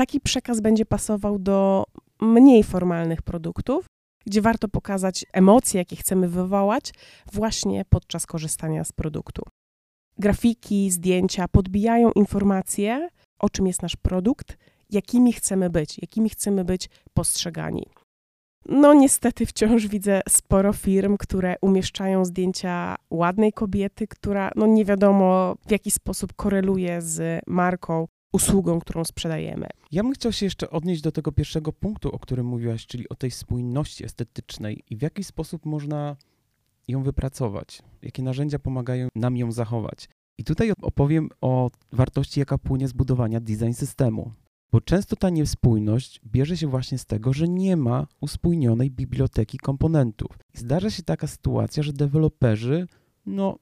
Taki 0.00 0.20
przekaz 0.20 0.60
będzie 0.60 0.86
pasował 0.86 1.38
do 1.38 1.84
mniej 2.20 2.64
formalnych 2.64 3.22
produktów, 3.22 3.86
gdzie 4.26 4.42
warto 4.42 4.68
pokazać 4.68 5.24
emocje, 5.32 5.78
jakie 5.78 5.96
chcemy 5.96 6.28
wywołać 6.28 6.92
właśnie 7.32 7.84
podczas 7.88 8.26
korzystania 8.26 8.84
z 8.84 8.92
produktu. 8.92 9.42
Grafiki, 10.18 10.90
zdjęcia 10.90 11.48
podbijają 11.48 12.12
informacje, 12.12 13.08
o 13.38 13.50
czym 13.50 13.66
jest 13.66 13.82
nasz 13.82 13.96
produkt, 13.96 14.56
jakimi 14.90 15.32
chcemy 15.32 15.70
być, 15.70 15.98
jakimi 15.98 16.30
chcemy 16.30 16.64
być 16.64 16.88
postrzegani. 17.14 17.86
No, 18.66 18.94
niestety 18.94 19.46
wciąż 19.46 19.86
widzę 19.86 20.20
sporo 20.28 20.72
firm, 20.72 21.16
które 21.16 21.56
umieszczają 21.60 22.24
zdjęcia 22.24 22.96
ładnej 23.10 23.52
kobiety, 23.52 24.06
która 24.06 24.50
no 24.56 24.66
nie 24.66 24.84
wiadomo 24.84 25.54
w 25.66 25.70
jaki 25.70 25.90
sposób 25.90 26.32
koreluje 26.36 27.02
z 27.02 27.42
marką, 27.46 28.06
usługą, 28.32 28.80
którą 28.80 29.04
sprzedajemy. 29.04 29.66
Ja 29.92 30.02
bym 30.02 30.12
chciał 30.12 30.32
się 30.32 30.46
jeszcze 30.46 30.70
odnieść 30.70 31.02
do 31.02 31.12
tego 31.12 31.32
pierwszego 31.32 31.72
punktu, 31.72 32.12
o 32.12 32.18
którym 32.18 32.46
mówiłaś, 32.46 32.86
czyli 32.86 33.08
o 33.08 33.14
tej 33.14 33.30
spójności 33.30 34.04
estetycznej 34.04 34.84
i 34.90 34.96
w 34.96 35.02
jaki 35.02 35.24
sposób 35.24 35.66
można 35.66 36.16
ją 36.88 37.02
wypracować, 37.02 37.82
jakie 38.02 38.22
narzędzia 38.22 38.58
pomagają 38.58 39.08
nam 39.14 39.36
ją 39.36 39.52
zachować. 39.52 40.08
I 40.38 40.44
tutaj 40.44 40.72
opowiem 40.82 41.28
o 41.40 41.70
wartości, 41.92 42.40
jaka 42.40 42.58
płynie 42.58 42.88
z 42.88 42.92
budowania 42.92 43.40
design 43.40 43.72
systemu. 43.72 44.32
Bo 44.72 44.80
często 44.80 45.16
ta 45.16 45.30
niespójność 45.30 46.20
bierze 46.26 46.56
się 46.56 46.66
właśnie 46.66 46.98
z 46.98 47.06
tego, 47.06 47.32
że 47.32 47.48
nie 47.48 47.76
ma 47.76 48.06
uspójnionej 48.20 48.90
biblioteki 48.90 49.58
komponentów. 49.58 50.38
Zdarza 50.54 50.90
się 50.90 51.02
taka 51.02 51.26
sytuacja, 51.26 51.82
że 51.82 51.92
deweloperzy, 51.92 52.86
no, 53.26 53.58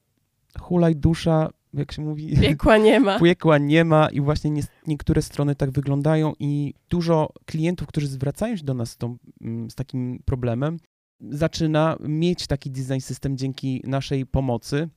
hulaj 0.59 0.95
dusza, 0.95 1.49
jak 1.73 1.91
się 1.91 2.01
mówi, 2.01 2.37
Piekła 2.41 2.77
nie 2.77 2.99
ma. 2.99 3.19
piekła 3.23 3.57
nie 3.57 3.85
ma 3.85 4.09
i 4.09 4.21
właśnie 4.21 4.49
nie, 4.49 4.61
niektóre 4.87 5.21
strony 5.21 5.55
tak 5.55 5.71
wyglądają 5.71 6.33
i 6.39 6.73
dużo 6.89 7.29
klientów, 7.45 7.87
którzy 7.87 8.07
zwracają 8.07 8.57
się 8.57 8.63
do 8.63 8.73
nas 8.73 8.91
z, 8.91 8.97
tą, 8.97 9.17
mm, 9.41 9.69
z 9.69 9.75
takim 9.75 10.19
problemem, 10.25 10.77
zaczyna 11.21 11.97
mieć 11.99 12.47
taki 12.47 12.71
design 12.71 12.99
system 12.99 13.37
dzięki 13.37 13.81
naszej 13.85 14.25
pomocy 14.25 14.89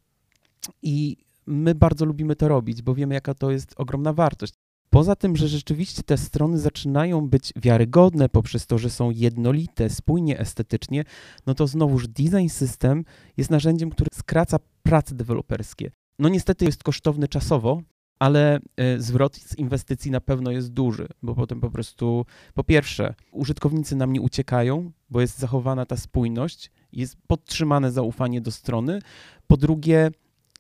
i 0.83 1.17
my 1.47 1.75
bardzo 1.75 2.05
lubimy 2.05 2.37
to 2.37 2.49
robić, 2.49 2.83
bo 2.83 2.95
wiemy, 2.95 3.14
jaka 3.14 3.35
to 3.35 3.50
jest 3.50 3.75
ogromna 3.76 4.12
wartość. 4.12 4.55
Poza 4.91 5.17
tym, 5.17 5.37
że 5.37 5.49
rzeczywiście 5.49 6.02
te 6.02 6.17
strony 6.17 6.59
zaczynają 6.59 7.29
być 7.29 7.52
wiarygodne 7.57 8.29
poprzez 8.29 8.67
to, 8.67 8.79
że 8.79 8.91
są 8.91 9.11
jednolite, 9.11 9.91
spójnie 9.91 10.38
estetycznie, 10.38 11.05
no 11.47 11.55
to 11.55 11.67
znowuż 11.67 12.09
design 12.09 12.49
system 12.49 13.05
jest 13.37 13.50
narzędziem, 13.50 13.91
które 13.91 14.09
skraca 14.14 14.59
prace 14.83 15.14
deweloperskie. 15.14 15.91
No 16.23 16.29
niestety 16.29 16.64
jest 16.64 16.83
kosztowny 16.83 17.29
czasowo, 17.29 17.83
ale 18.19 18.61
e, 18.76 19.00
zwrot 19.00 19.37
z 19.37 19.59
inwestycji 19.59 20.11
na 20.11 20.21
pewno 20.21 20.50
jest 20.50 20.73
duży, 20.73 21.09
bo 21.23 21.35
potem 21.35 21.61
po 21.61 21.71
prostu, 21.71 22.26
po 22.55 22.64
pierwsze, 22.64 23.14
użytkownicy 23.33 23.97
nam 23.97 24.12
nie 24.12 24.21
uciekają, 24.21 24.93
bo 25.11 25.21
jest 25.21 25.38
zachowana 25.38 25.87
ta 25.87 25.97
spójność, 25.97 26.71
jest 26.93 27.17
podtrzymane 27.26 27.93
zaufanie 27.93 28.41
do 28.41 28.50
strony. 28.50 28.99
Po 29.47 29.57
drugie, 29.57 30.11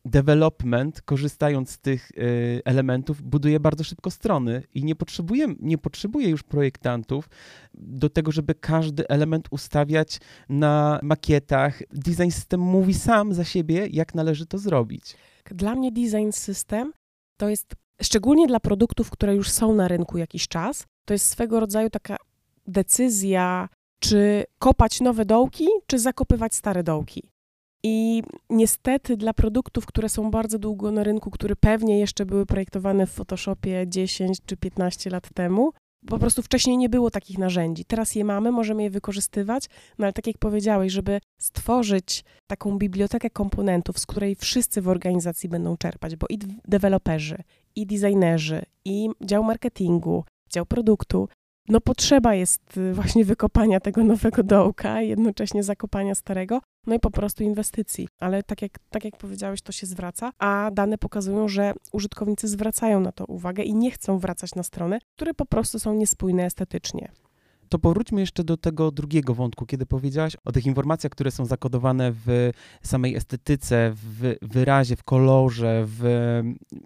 development, 0.04 1.02
korzystając 1.02 1.70
z 1.70 1.78
tych 1.78 2.10
y, 2.10 2.62
elementów, 2.64 3.22
buduje 3.22 3.60
bardzo 3.60 3.84
szybko 3.84 4.10
strony 4.10 4.62
i 4.74 4.84
nie 4.84 4.94
potrzebuje, 4.94 5.54
nie 5.60 5.78
potrzebuje 5.78 6.28
już 6.28 6.42
projektantów 6.42 7.28
do 7.74 8.10
tego, 8.10 8.32
żeby 8.32 8.54
każdy 8.54 9.08
element 9.08 9.48
ustawiać 9.50 10.20
na 10.48 11.00
makietach. 11.02 11.82
Design 11.92 12.30
system 12.30 12.60
mówi 12.60 12.94
sam 12.94 13.34
za 13.34 13.44
siebie, 13.44 13.86
jak 13.90 14.14
należy 14.14 14.46
to 14.46 14.58
zrobić. 14.58 15.16
Dla 15.44 15.74
mnie 15.74 15.92
design 15.92 16.30
system 16.32 16.92
to 17.36 17.48
jest, 17.48 17.74
szczególnie 18.02 18.46
dla 18.46 18.60
produktów, 18.60 19.10
które 19.10 19.34
już 19.34 19.50
są 19.50 19.74
na 19.74 19.88
rynku 19.88 20.18
jakiś 20.18 20.48
czas, 20.48 20.86
to 21.04 21.14
jest 21.14 21.30
swego 21.30 21.60
rodzaju 21.60 21.90
taka 21.90 22.16
decyzja, 22.66 23.68
czy 24.00 24.44
kopać 24.58 25.00
nowe 25.00 25.24
dołki, 25.24 25.66
czy 25.86 25.98
zakopywać 25.98 26.54
stare 26.54 26.82
dołki. 26.82 27.31
I 27.84 28.22
niestety 28.50 29.16
dla 29.16 29.34
produktów, 29.34 29.86
które 29.86 30.08
są 30.08 30.30
bardzo 30.30 30.58
długo 30.58 30.90
na 30.90 31.04
rynku, 31.04 31.30
które 31.30 31.56
pewnie 31.56 31.98
jeszcze 31.98 32.26
były 32.26 32.46
projektowane 32.46 33.06
w 33.06 33.10
Photoshopie 33.10 33.84
10 33.88 34.38
czy 34.46 34.56
15 34.56 35.10
lat 35.10 35.28
temu, 35.34 35.72
po 36.06 36.18
prostu 36.18 36.42
wcześniej 36.42 36.78
nie 36.78 36.88
było 36.88 37.10
takich 37.10 37.38
narzędzi. 37.38 37.84
Teraz 37.84 38.14
je 38.14 38.24
mamy, 38.24 38.52
możemy 38.52 38.82
je 38.82 38.90
wykorzystywać, 38.90 39.66
no 39.98 40.06
ale 40.06 40.12
tak 40.12 40.26
jak 40.26 40.38
powiedziałeś, 40.38 40.92
żeby 40.92 41.20
stworzyć 41.40 42.24
taką 42.46 42.78
bibliotekę 42.78 43.30
komponentów, 43.30 43.98
z 43.98 44.06
której 44.06 44.36
wszyscy 44.36 44.82
w 44.82 44.88
organizacji 44.88 45.48
będą 45.48 45.76
czerpać, 45.76 46.16
bo 46.16 46.26
i 46.30 46.38
deweloperzy, 46.68 47.38
i 47.76 47.86
designerzy, 47.86 48.62
i 48.84 49.08
dział 49.20 49.44
marketingu, 49.44 50.24
dział 50.50 50.66
produktu, 50.66 51.28
no 51.68 51.80
potrzeba 51.80 52.34
jest 52.34 52.76
y, 52.76 52.94
właśnie 52.94 53.24
wykopania 53.24 53.80
tego 53.80 54.04
nowego 54.04 54.42
dołka, 54.42 55.02
jednocześnie 55.02 55.62
zakopania 55.62 56.14
starego, 56.14 56.60
no 56.86 56.94
i 56.94 57.00
po 57.00 57.10
prostu 57.10 57.42
inwestycji. 57.42 58.08
Ale 58.20 58.42
tak 58.42 58.62
jak, 58.62 58.78
tak 58.90 59.04
jak 59.04 59.16
powiedziałeś, 59.16 59.62
to 59.62 59.72
się 59.72 59.86
zwraca, 59.86 60.32
a 60.38 60.70
dane 60.72 60.98
pokazują, 60.98 61.48
że 61.48 61.72
użytkownicy 61.92 62.48
zwracają 62.48 63.00
na 63.00 63.12
to 63.12 63.24
uwagę 63.24 63.62
i 63.62 63.74
nie 63.74 63.90
chcą 63.90 64.18
wracać 64.18 64.54
na 64.54 64.62
strony, 64.62 64.98
które 65.16 65.34
po 65.34 65.46
prostu 65.46 65.78
są 65.78 65.94
niespójne 65.94 66.44
estetycznie 66.44 67.12
to 67.72 67.78
powróćmy 67.78 68.20
jeszcze 68.20 68.44
do 68.44 68.56
tego 68.56 68.90
drugiego 68.90 69.34
wątku, 69.34 69.66
kiedy 69.66 69.86
powiedziałaś 69.86 70.36
o 70.44 70.52
tych 70.52 70.66
informacjach, 70.66 71.10
które 71.10 71.30
są 71.30 71.46
zakodowane 71.46 72.12
w 72.12 72.50
samej 72.82 73.16
estetyce, 73.16 73.92
w 73.94 74.34
wyrazie, 74.42 74.96
w 74.96 75.04
kolorze, 75.04 75.84
w 75.86 76.02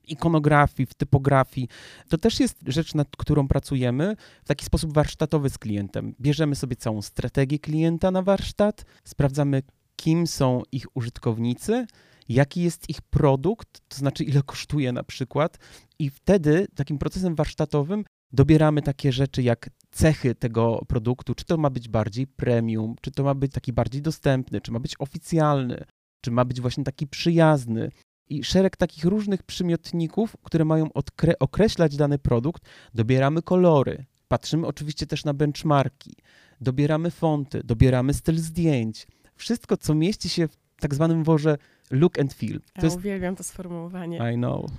ikonografii, 0.04 0.86
w 0.86 0.94
typografii. 0.94 1.68
To 2.08 2.18
też 2.18 2.40
jest 2.40 2.58
rzecz, 2.66 2.94
nad 2.94 3.08
którą 3.16 3.48
pracujemy 3.48 4.16
w 4.44 4.48
taki 4.48 4.64
sposób 4.64 4.94
warsztatowy 4.94 5.50
z 5.50 5.58
klientem. 5.58 6.14
Bierzemy 6.20 6.54
sobie 6.54 6.76
całą 6.76 7.02
strategię 7.02 7.58
klienta 7.58 8.10
na 8.10 8.22
warsztat, 8.22 8.84
sprawdzamy, 9.04 9.62
kim 9.96 10.26
są 10.26 10.62
ich 10.72 10.96
użytkownicy, 10.96 11.86
jaki 12.28 12.62
jest 12.62 12.90
ich 12.90 13.02
produkt, 13.02 13.80
to 13.88 13.96
znaczy 13.96 14.24
ile 14.24 14.42
kosztuje 14.42 14.92
na 14.92 15.04
przykład, 15.04 15.58
i 15.98 16.10
wtedy 16.10 16.66
takim 16.74 16.98
procesem 16.98 17.34
warsztatowym 17.34 18.04
dobieramy 18.32 18.82
takie 18.82 19.12
rzeczy 19.12 19.42
jak 19.42 19.70
cechy 19.96 20.34
tego 20.34 20.84
produktu, 20.88 21.34
czy 21.34 21.44
to 21.44 21.56
ma 21.56 21.70
być 21.70 21.88
bardziej 21.88 22.26
premium, 22.26 22.94
czy 23.00 23.10
to 23.10 23.24
ma 23.24 23.34
być 23.34 23.52
taki 23.52 23.72
bardziej 23.72 24.02
dostępny, 24.02 24.60
czy 24.60 24.72
ma 24.72 24.80
być 24.80 24.94
oficjalny, 24.98 25.84
czy 26.20 26.30
ma 26.30 26.44
być 26.44 26.60
właśnie 26.60 26.84
taki 26.84 27.06
przyjazny. 27.06 27.90
I 28.28 28.44
szereg 28.44 28.76
takich 28.76 29.04
różnych 29.04 29.42
przymiotników, 29.42 30.36
które 30.42 30.64
mają 30.64 30.88
określać 31.40 31.96
dany 31.96 32.18
produkt, 32.18 32.62
dobieramy 32.94 33.42
kolory. 33.42 34.04
Patrzymy 34.28 34.66
oczywiście 34.66 35.06
też 35.06 35.24
na 35.24 35.34
benchmarki, 35.34 36.16
dobieramy 36.60 37.10
fonty, 37.10 37.60
dobieramy 37.64 38.14
styl 38.14 38.38
zdjęć. 38.38 39.06
Wszystko, 39.34 39.76
co 39.76 39.94
mieści 39.94 40.28
się 40.28 40.48
w 40.48 40.56
tak 40.80 40.94
zwanym 40.94 41.24
worze 41.24 41.58
look 41.90 42.18
and 42.18 42.34
feel. 42.34 42.60
To 42.60 42.66
ja 42.76 42.84
jest... 42.84 42.96
uwielbiam 42.96 43.36
to 43.36 43.44
sformułowanie. 43.44 44.32
I 44.34 44.36
know. 44.36 44.70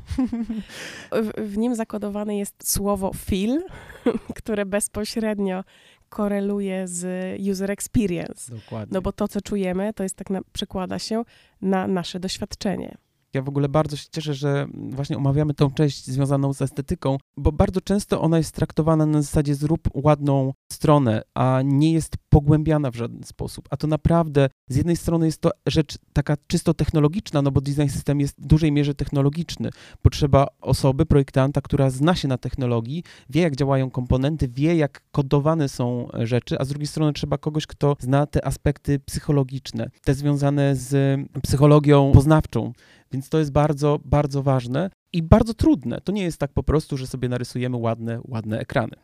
w, 1.12 1.52
w 1.52 1.58
nim 1.58 1.76
zakodowane 1.76 2.38
jest 2.38 2.72
słowo 2.72 3.12
feel, 3.14 3.64
które 4.40 4.66
bezpośrednio 4.66 5.64
koreluje 6.10 6.88
z 6.88 7.36
user 7.52 7.72
experience. 7.72 8.56
Dokładnie. 8.56 8.94
No 8.94 9.02
bo 9.02 9.12
to, 9.12 9.28
co 9.28 9.42
czujemy, 9.42 9.94
to 9.94 10.04
jest 10.04 10.16
tak 10.16 10.30
na, 10.30 10.42
przekłada 10.54 11.00
się 11.00 11.24
na 11.62 11.88
nasze 11.88 12.20
doświadczenie. 12.20 12.98
Ja 13.38 13.42
w 13.44 13.50
ogóle 13.50 13.70
bardzo 13.70 13.98
się 13.98 14.08
cieszę, 14.12 14.34
że 14.34 14.68
właśnie 14.74 15.18
omawiamy 15.18 15.54
tą 15.54 15.72
część 15.72 16.06
związaną 16.06 16.54
z 16.54 16.62
estetyką, 16.62 17.18
bo 17.38 17.52
bardzo 17.52 17.82
często 17.82 18.22
ona 18.22 18.38
jest 18.38 18.56
traktowana 18.56 19.06
na 19.06 19.22
zasadzie 19.22 19.56
zrób 19.56 19.90
ładną 19.94 20.54
stronę, 20.72 21.22
a 21.34 21.62
nie 21.66 21.94
jest 21.94 22.16
pogłębiana 22.30 22.92
w 22.92 22.96
żaden 22.96 23.24
sposób. 23.24 23.68
A 23.70 23.78
to 23.78 23.88
naprawdę 23.88 24.50
z 24.70 24.76
jednej 24.76 24.96
strony 24.96 25.26
jest 25.26 25.42
to 25.42 25.52
rzecz 25.68 25.98
taka 26.14 26.38
czysto 26.48 26.74
technologiczna, 26.74 27.42
no 27.42 27.52
bo 27.52 27.62
design 27.62 27.88
system 27.88 28.20
jest 28.20 28.42
w 28.42 28.46
dużej 28.46 28.72
mierze 28.72 28.96
technologiczny. 28.96 29.70
Potrzeba 30.02 30.48
osoby, 30.62 31.06
projektanta, 31.06 31.62
która 31.62 31.90
zna 31.90 32.16
się 32.16 32.28
na 32.28 32.38
technologii, 32.38 33.04
wie 33.30 33.42
jak 33.42 33.56
działają 33.56 33.90
komponenty, 33.90 34.48
wie 34.48 34.76
jak 34.76 35.02
kodowane 35.12 35.70
są 35.70 36.08
rzeczy, 36.14 36.60
a 36.60 36.66
z 36.66 36.70
drugiej 36.70 36.88
strony 36.88 37.14
trzeba 37.14 37.38
kogoś, 37.38 37.68
kto 37.68 37.96
zna 38.00 38.26
te 38.26 38.46
aspekty 38.46 39.00
psychologiczne, 39.00 39.90
te 40.04 40.14
związane 40.14 40.76
z 40.76 41.20
psychologią 41.44 42.12
poznawczą. 42.12 42.74
Więc 43.12 43.30
to 43.30 43.40
jest 43.40 43.52
bardzo, 43.52 44.00
bardzo 44.06 44.44
ważne 44.44 44.90
i 45.14 45.24
bardzo 45.24 45.54
trudne. 45.54 46.02
To 46.02 46.12
nie 46.12 46.24
jest 46.24 46.38
tak 46.38 46.52
po 46.54 46.64
prostu, 46.64 46.98
że 46.98 47.08
sobie 47.08 47.30
narysujemy 47.30 47.78
ładne, 47.78 48.22
ładne 48.28 48.60
ekrany. 48.60 48.96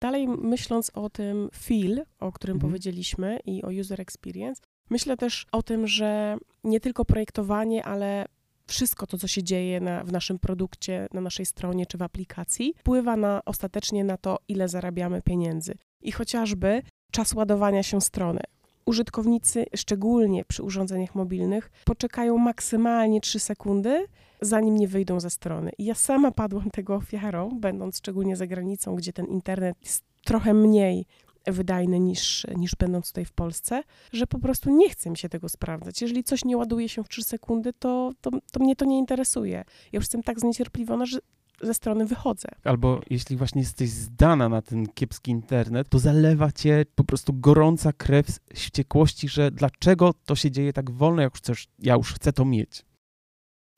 Dalej 0.00 0.28
myśląc 0.28 0.90
o 0.94 1.10
tym 1.10 1.48
feel, 1.54 2.04
o 2.18 2.32
którym 2.32 2.56
Mhm. 2.56 2.70
powiedzieliśmy 2.72 3.38
i 3.46 3.62
o 3.62 3.68
user 3.68 4.00
experience, 4.00 4.62
myślę 4.90 5.16
też 5.16 5.46
o 5.52 5.62
tym, 5.62 5.86
że 5.86 6.36
nie 6.64 6.80
tylko 6.80 7.04
projektowanie, 7.04 7.84
ale 7.84 8.26
wszystko 8.66 9.06
to, 9.06 9.18
co 9.18 9.28
się 9.28 9.42
dzieje 9.42 9.80
na, 9.80 10.04
w 10.04 10.12
naszym 10.12 10.38
produkcie, 10.38 11.08
na 11.12 11.20
naszej 11.20 11.46
stronie 11.46 11.86
czy 11.86 11.98
w 11.98 12.02
aplikacji, 12.02 12.74
wpływa 12.76 13.16
na, 13.16 13.42
ostatecznie 13.44 14.04
na 14.04 14.16
to, 14.16 14.38
ile 14.48 14.68
zarabiamy 14.68 15.22
pieniędzy. 15.22 15.74
I 16.02 16.12
chociażby 16.12 16.82
czas 17.12 17.34
ładowania 17.34 17.82
się 17.82 18.00
strony. 18.00 18.40
Użytkownicy, 18.88 19.66
szczególnie 19.76 20.44
przy 20.44 20.62
urządzeniach 20.62 21.14
mobilnych, 21.14 21.70
poczekają 21.84 22.38
maksymalnie 22.38 23.20
3 23.20 23.38
sekundy, 23.38 24.06
zanim 24.40 24.76
nie 24.76 24.88
wyjdą 24.88 25.20
ze 25.20 25.30
strony. 25.30 25.70
Ja 25.78 25.94
sama 25.94 26.30
padłam 26.30 26.70
tego 26.70 26.94
ofiarą, 26.94 27.50
będąc 27.60 27.98
szczególnie 27.98 28.36
za 28.36 28.46
granicą, 28.46 28.94
gdzie 28.94 29.12
ten 29.12 29.26
internet 29.26 29.76
jest 29.82 30.04
trochę 30.24 30.54
mniej 30.54 31.06
wydajny 31.46 32.00
niż, 32.00 32.46
niż 32.56 32.74
będąc 32.76 33.08
tutaj 33.08 33.24
w 33.24 33.32
Polsce, 33.32 33.82
że 34.12 34.26
po 34.26 34.38
prostu 34.38 34.70
nie 34.70 34.90
chce 34.90 35.10
mi 35.10 35.16
się 35.16 35.28
tego 35.28 35.48
sprawdzać. 35.48 36.02
Jeżeli 36.02 36.24
coś 36.24 36.44
nie 36.44 36.56
ładuje 36.56 36.88
się 36.88 37.04
w 37.04 37.08
3 37.08 37.24
sekundy, 37.24 37.72
to, 37.72 38.12
to, 38.20 38.30
to 38.52 38.60
mnie 38.60 38.76
to 38.76 38.84
nie 38.84 38.98
interesuje. 38.98 39.56
Ja 39.56 39.64
już 39.92 40.04
jestem 40.04 40.22
tak 40.22 40.40
zniecierpliwiona, 40.40 41.06
że 41.06 41.18
ze 41.62 41.74
strony 41.74 42.06
wychodzę. 42.06 42.48
Albo 42.64 43.00
jeśli 43.10 43.36
właśnie 43.36 43.60
jesteś 43.60 43.90
zdana 43.90 44.48
na 44.48 44.62
ten 44.62 44.86
kiepski 44.86 45.30
internet, 45.30 45.88
to 45.88 45.98
zalewa 45.98 46.52
cię 46.52 46.84
po 46.94 47.04
prostu 47.04 47.32
gorąca 47.32 47.92
krew 47.92 48.26
wściekłości, 48.54 49.28
że 49.28 49.50
dlaczego 49.50 50.14
to 50.24 50.36
się 50.36 50.50
dzieje 50.50 50.72
tak 50.72 50.90
wolno, 50.90 51.22
jak 51.22 51.32
już 51.32 51.40
chcesz, 51.40 51.68
ja 51.78 51.94
już 51.94 52.14
chcę 52.14 52.32
to 52.32 52.44
mieć. 52.44 52.84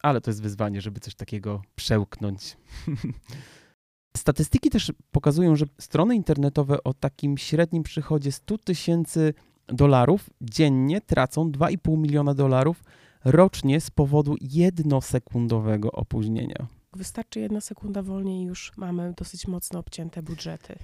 Ale 0.03 0.21
to 0.21 0.31
jest 0.31 0.43
wyzwanie, 0.43 0.81
żeby 0.81 1.01
coś 1.01 1.15
takiego 1.15 1.63
przełknąć. 1.77 2.57
Statystyki 4.17 4.71
też 4.71 4.93
pokazują, 5.11 5.57
że 5.57 5.67
strony 5.81 6.17
internetowe 6.17 6.85
o 6.85 6.95
takim 6.95 7.39
średnim 7.39 7.83
przychodzie 7.83 8.33
100 8.33 8.59
tysięcy 8.59 9.35
dolarów 9.67 10.31
dziennie 10.41 11.01
tracą 11.01 11.51
2,5 11.51 11.99
miliona 11.99 12.35
dolarów 12.35 12.85
rocznie 13.25 13.81
z 13.81 13.91
powodu 13.91 14.37
jednosekundowego 14.41 15.93
opóźnienia. 15.93 16.80
Wystarczy 16.93 17.41
jedna 17.41 17.61
sekunda 17.61 18.03
wolniej 18.03 18.43
i 18.43 18.45
już 18.45 18.73
mamy 18.77 19.15
dosyć 19.17 19.47
mocno 19.47 19.79
obcięte 19.79 20.23
budżety. 20.23 20.79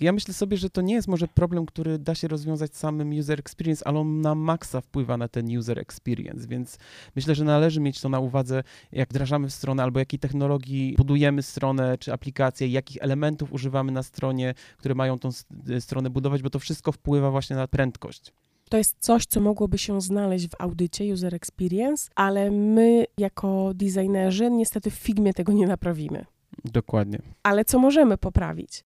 Ja 0.00 0.12
myślę 0.12 0.34
sobie, 0.34 0.56
że 0.56 0.70
to 0.70 0.80
nie 0.80 0.94
jest 0.94 1.08
może 1.08 1.28
problem, 1.28 1.66
który 1.66 1.98
da 1.98 2.14
się 2.14 2.28
rozwiązać 2.28 2.76
samym 2.76 3.18
user 3.18 3.40
experience, 3.40 3.86
ale 3.86 3.98
on 3.98 4.20
na 4.20 4.34
maksa 4.34 4.80
wpływa 4.80 5.16
na 5.16 5.28
ten 5.28 5.58
user 5.58 5.78
experience, 5.78 6.48
więc 6.48 6.78
myślę, 7.16 7.34
że 7.34 7.44
należy 7.44 7.80
mieć 7.80 8.00
to 8.00 8.08
na 8.08 8.20
uwadze, 8.20 8.62
jak 8.92 9.08
wdrażamy 9.08 9.50
stronę 9.50 9.82
albo 9.82 9.98
jakiej 9.98 10.18
technologii 10.18 10.94
budujemy 10.96 11.42
stronę 11.42 11.98
czy 11.98 12.12
aplikację, 12.12 12.68
jakich 12.68 13.02
elementów 13.02 13.52
używamy 13.52 13.92
na 13.92 14.02
stronie, 14.02 14.54
które 14.78 14.94
mają 14.94 15.18
tą 15.18 15.30
stronę 15.80 16.10
budować, 16.10 16.42
bo 16.42 16.50
to 16.50 16.58
wszystko 16.58 16.92
wpływa 16.92 17.30
właśnie 17.30 17.56
na 17.56 17.68
prędkość. 17.68 18.32
To 18.72 18.78
jest 18.78 18.96
coś, 18.98 19.26
co 19.26 19.40
mogłoby 19.40 19.78
się 19.78 20.00
znaleźć 20.00 20.48
w 20.48 20.54
audycie 20.58 21.12
User 21.12 21.34
Experience, 21.34 22.10
ale 22.14 22.50
my 22.50 23.04
jako 23.18 23.74
designerzy 23.74 24.50
niestety 24.50 24.90
w 24.90 24.94
Figmie 24.94 25.34
tego 25.34 25.52
nie 25.52 25.66
naprawimy. 25.66 26.26
Dokładnie. 26.64 27.18
Ale 27.42 27.64
co 27.64 27.78
możemy 27.78 28.18
poprawić? 28.18 28.84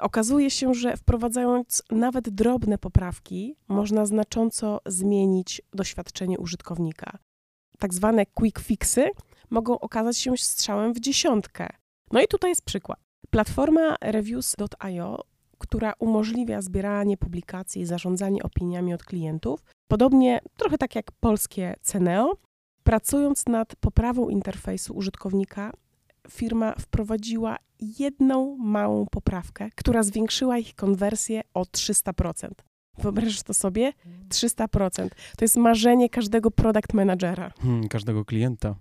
Okazuje 0.00 0.50
się, 0.50 0.74
że 0.74 0.96
wprowadzając 0.96 1.82
nawet 1.90 2.28
drobne 2.28 2.78
poprawki, 2.78 3.56
można 3.68 4.06
znacząco 4.06 4.80
zmienić 4.86 5.62
doświadczenie 5.72 6.38
użytkownika. 6.38 7.18
Tak 7.78 7.94
zwane 7.94 8.26
quick 8.26 8.60
fixy 8.60 9.10
mogą 9.50 9.78
okazać 9.78 10.18
się 10.18 10.36
strzałem 10.36 10.92
w 10.92 11.00
dziesiątkę. 11.00 11.68
No 12.12 12.22
i 12.22 12.28
tutaj 12.28 12.50
jest 12.50 12.64
przykład. 12.64 12.98
Platforma 13.30 13.96
reviews.io, 14.00 15.24
która 15.66 15.92
umożliwia 15.98 16.62
zbieranie 16.62 17.16
publikacji 17.16 17.82
i 17.82 17.86
zarządzanie 17.86 18.42
opiniami 18.42 18.94
od 18.94 19.04
klientów, 19.04 19.64
podobnie 19.88 20.40
trochę 20.56 20.78
tak 20.78 20.94
jak 20.94 21.12
polskie 21.12 21.74
Ceneo, 21.82 22.36
pracując 22.84 23.46
nad 23.46 23.76
poprawą 23.76 24.28
interfejsu 24.28 24.94
użytkownika, 24.94 25.72
firma 26.30 26.74
wprowadziła 26.78 27.56
jedną 27.80 28.56
małą 28.56 29.06
poprawkę, 29.10 29.70
która 29.74 30.02
zwiększyła 30.02 30.58
ich 30.58 30.74
konwersję 30.74 31.40
o 31.54 31.62
300%. 31.62 32.50
Wyobrażasz 32.98 33.42
to 33.42 33.54
sobie? 33.54 33.92
300%. 34.28 35.08
To 35.38 35.44
jest 35.44 35.56
marzenie 35.56 36.08
każdego 36.08 36.50
product 36.50 36.94
managera. 36.94 37.52
Hmm, 37.60 37.88
każdego 37.88 38.24
klienta. 38.24 38.74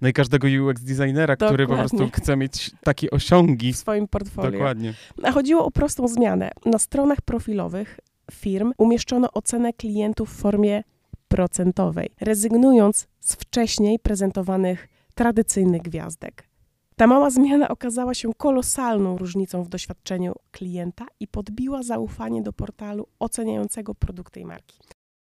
No 0.00 0.08
i 0.08 0.12
każdego 0.12 0.48
UX 0.48 0.82
designera, 0.82 1.36
który 1.36 1.66
po 1.66 1.72
Dokładnie. 1.72 1.98
prostu 1.98 2.20
chce 2.22 2.36
mieć 2.36 2.70
takie 2.84 3.10
osiągi. 3.10 3.72
w 3.72 3.76
swoim 3.76 4.08
portfolio. 4.08 4.50
Dokładnie. 4.50 4.94
A 5.22 5.32
chodziło 5.32 5.64
o 5.64 5.70
prostą 5.70 6.08
zmianę. 6.08 6.50
Na 6.64 6.78
stronach 6.78 7.20
profilowych 7.20 8.00
firm 8.32 8.72
umieszczono 8.78 9.28
ocenę 9.32 9.72
klientów 9.72 10.30
w 10.30 10.36
formie 10.36 10.82
procentowej, 11.28 12.10
rezygnując 12.20 13.08
z 13.20 13.34
wcześniej 13.34 13.98
prezentowanych 13.98 14.88
tradycyjnych 15.14 15.82
gwiazdek. 15.82 16.48
Ta 16.96 17.06
mała 17.06 17.30
zmiana 17.30 17.68
okazała 17.68 18.14
się 18.14 18.30
kolosalną 18.36 19.18
różnicą 19.18 19.62
w 19.62 19.68
doświadczeniu 19.68 20.32
klienta 20.50 21.06
i 21.20 21.28
podbiła 21.28 21.82
zaufanie 21.82 22.42
do 22.42 22.52
portalu 22.52 23.06
oceniającego 23.18 23.94
produkt 23.94 24.32
tej 24.34 24.44
marki. 24.44 24.78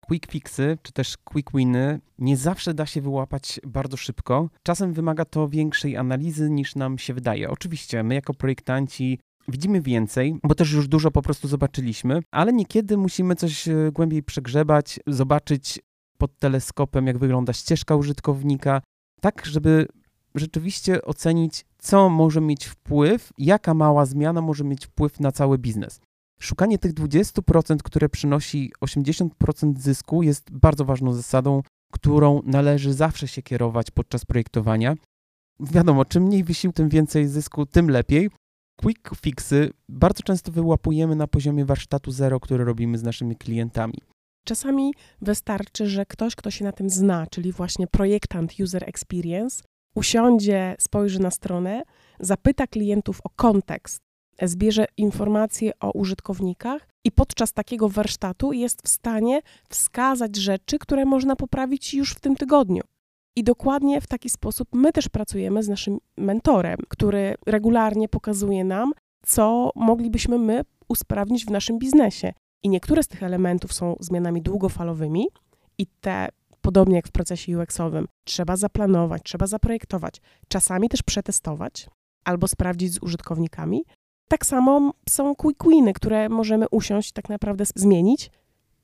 Quick 0.09 0.31
fixy, 0.31 0.77
czy 0.81 0.91
też 0.91 1.17
quick 1.17 1.51
winy 1.53 1.99
nie 2.19 2.37
zawsze 2.37 2.73
da 2.73 2.85
się 2.85 3.01
wyłapać 3.01 3.59
bardzo 3.67 3.97
szybko. 3.97 4.49
Czasem 4.63 4.93
wymaga 4.93 5.25
to 5.25 5.49
większej 5.49 5.97
analizy 5.97 6.49
niż 6.49 6.75
nam 6.75 6.97
się 6.97 7.13
wydaje. 7.13 7.49
Oczywiście 7.49 8.03
my 8.03 8.15
jako 8.15 8.33
projektanci 8.33 9.19
widzimy 9.47 9.81
więcej, 9.81 10.39
bo 10.43 10.55
też 10.55 10.71
już 10.71 10.87
dużo 10.87 11.11
po 11.11 11.21
prostu 11.21 11.47
zobaczyliśmy, 11.47 12.19
ale 12.31 12.53
niekiedy 12.53 12.97
musimy 12.97 13.35
coś 13.35 13.67
e, 13.67 13.91
głębiej 13.93 14.23
przegrzebać, 14.23 14.99
zobaczyć 15.07 15.79
pod 16.17 16.39
teleskopem, 16.39 17.07
jak 17.07 17.17
wygląda 17.17 17.53
ścieżka 17.53 17.95
użytkownika, 17.95 18.81
tak 19.21 19.45
żeby 19.45 19.87
rzeczywiście 20.35 21.01
ocenić, 21.01 21.65
co 21.77 22.09
może 22.09 22.41
mieć 22.41 22.65
wpływ, 22.65 23.33
jaka 23.37 23.73
mała 23.73 24.05
zmiana 24.05 24.41
może 24.41 24.63
mieć 24.63 24.85
wpływ 24.85 25.19
na 25.19 25.31
cały 25.31 25.57
biznes. 25.57 26.01
Szukanie 26.41 26.77
tych 26.77 26.93
20%, 26.93 27.77
które 27.83 28.09
przynosi 28.09 28.71
80% 28.81 29.77
zysku, 29.77 30.23
jest 30.23 30.51
bardzo 30.51 30.85
ważną 30.85 31.13
zasadą, 31.13 31.61
którą 31.93 32.41
należy 32.45 32.93
zawsze 32.93 33.27
się 33.27 33.41
kierować 33.41 33.91
podczas 33.91 34.25
projektowania. 34.25 34.95
Wiadomo, 35.59 36.05
czym 36.05 36.23
mniej 36.23 36.43
wysiłku, 36.43 36.77
tym 36.77 36.89
więcej 36.89 37.27
zysku, 37.27 37.65
tym 37.65 37.89
lepiej. 37.89 38.29
Quick 38.81 39.15
fixy 39.15 39.69
bardzo 39.89 40.23
często 40.23 40.51
wyłapujemy 40.51 41.15
na 41.15 41.27
poziomie 41.27 41.65
warsztatu 41.65 42.11
zero, 42.11 42.39
który 42.39 42.65
robimy 42.65 42.97
z 42.97 43.03
naszymi 43.03 43.35
klientami. 43.35 43.97
Czasami 44.45 44.93
wystarczy, 45.21 45.87
że 45.87 46.05
ktoś, 46.05 46.35
kto 46.35 46.51
się 46.51 46.65
na 46.65 46.71
tym 46.71 46.89
zna, 46.89 47.27
czyli 47.27 47.51
właśnie 47.51 47.87
projektant 47.87 48.59
user 48.59 48.83
experience, 48.89 49.63
usiądzie, 49.95 50.75
spojrzy 50.79 51.19
na 51.19 51.31
stronę, 51.31 51.83
zapyta 52.19 52.67
klientów 52.67 53.19
o 53.23 53.29
kontekst, 53.29 53.99
zbierze 54.47 54.85
informacje 54.97 55.71
o 55.79 55.91
użytkownikach 55.91 56.87
i 57.03 57.11
podczas 57.11 57.53
takiego 57.53 57.89
warsztatu 57.89 58.53
jest 58.53 58.81
w 58.81 58.89
stanie 58.89 59.41
wskazać 59.69 60.35
rzeczy, 60.35 60.79
które 60.79 61.05
można 61.05 61.35
poprawić 61.35 61.93
już 61.93 62.11
w 62.11 62.19
tym 62.19 62.35
tygodniu. 62.35 62.83
I 63.35 63.43
dokładnie 63.43 64.01
w 64.01 64.07
taki 64.07 64.29
sposób 64.29 64.67
my 64.73 64.91
też 64.91 65.09
pracujemy 65.09 65.63
z 65.63 65.69
naszym 65.69 65.97
mentorem, 66.17 66.77
który 66.87 67.35
regularnie 67.45 68.09
pokazuje 68.09 68.63
nam, 68.63 68.93
co 69.25 69.71
moglibyśmy 69.75 70.37
my 70.37 70.61
usprawnić 70.87 71.45
w 71.45 71.49
naszym 71.49 71.79
biznesie. 71.79 72.33
I 72.63 72.69
niektóre 72.69 73.03
z 73.03 73.07
tych 73.07 73.23
elementów 73.23 73.73
są 73.73 73.95
zmianami 73.99 74.41
długofalowymi 74.41 75.27
i 75.77 75.87
te, 75.87 76.27
podobnie 76.61 76.95
jak 76.95 77.07
w 77.07 77.11
procesie 77.11 77.57
UX-owym, 77.57 78.07
trzeba 78.23 78.55
zaplanować, 78.55 79.21
trzeba 79.23 79.47
zaprojektować, 79.47 80.21
czasami 80.47 80.89
też 80.89 81.03
przetestować 81.03 81.89
albo 82.25 82.47
sprawdzić 82.47 82.93
z 82.93 83.03
użytkownikami. 83.03 83.83
Tak 84.29 84.45
samo 84.45 84.93
są 85.09 85.35
quick 85.35 85.63
które 85.93 86.29
możemy 86.29 86.69
usiąść 86.69 87.11
tak 87.11 87.29
naprawdę 87.29 87.65
zmienić 87.75 88.31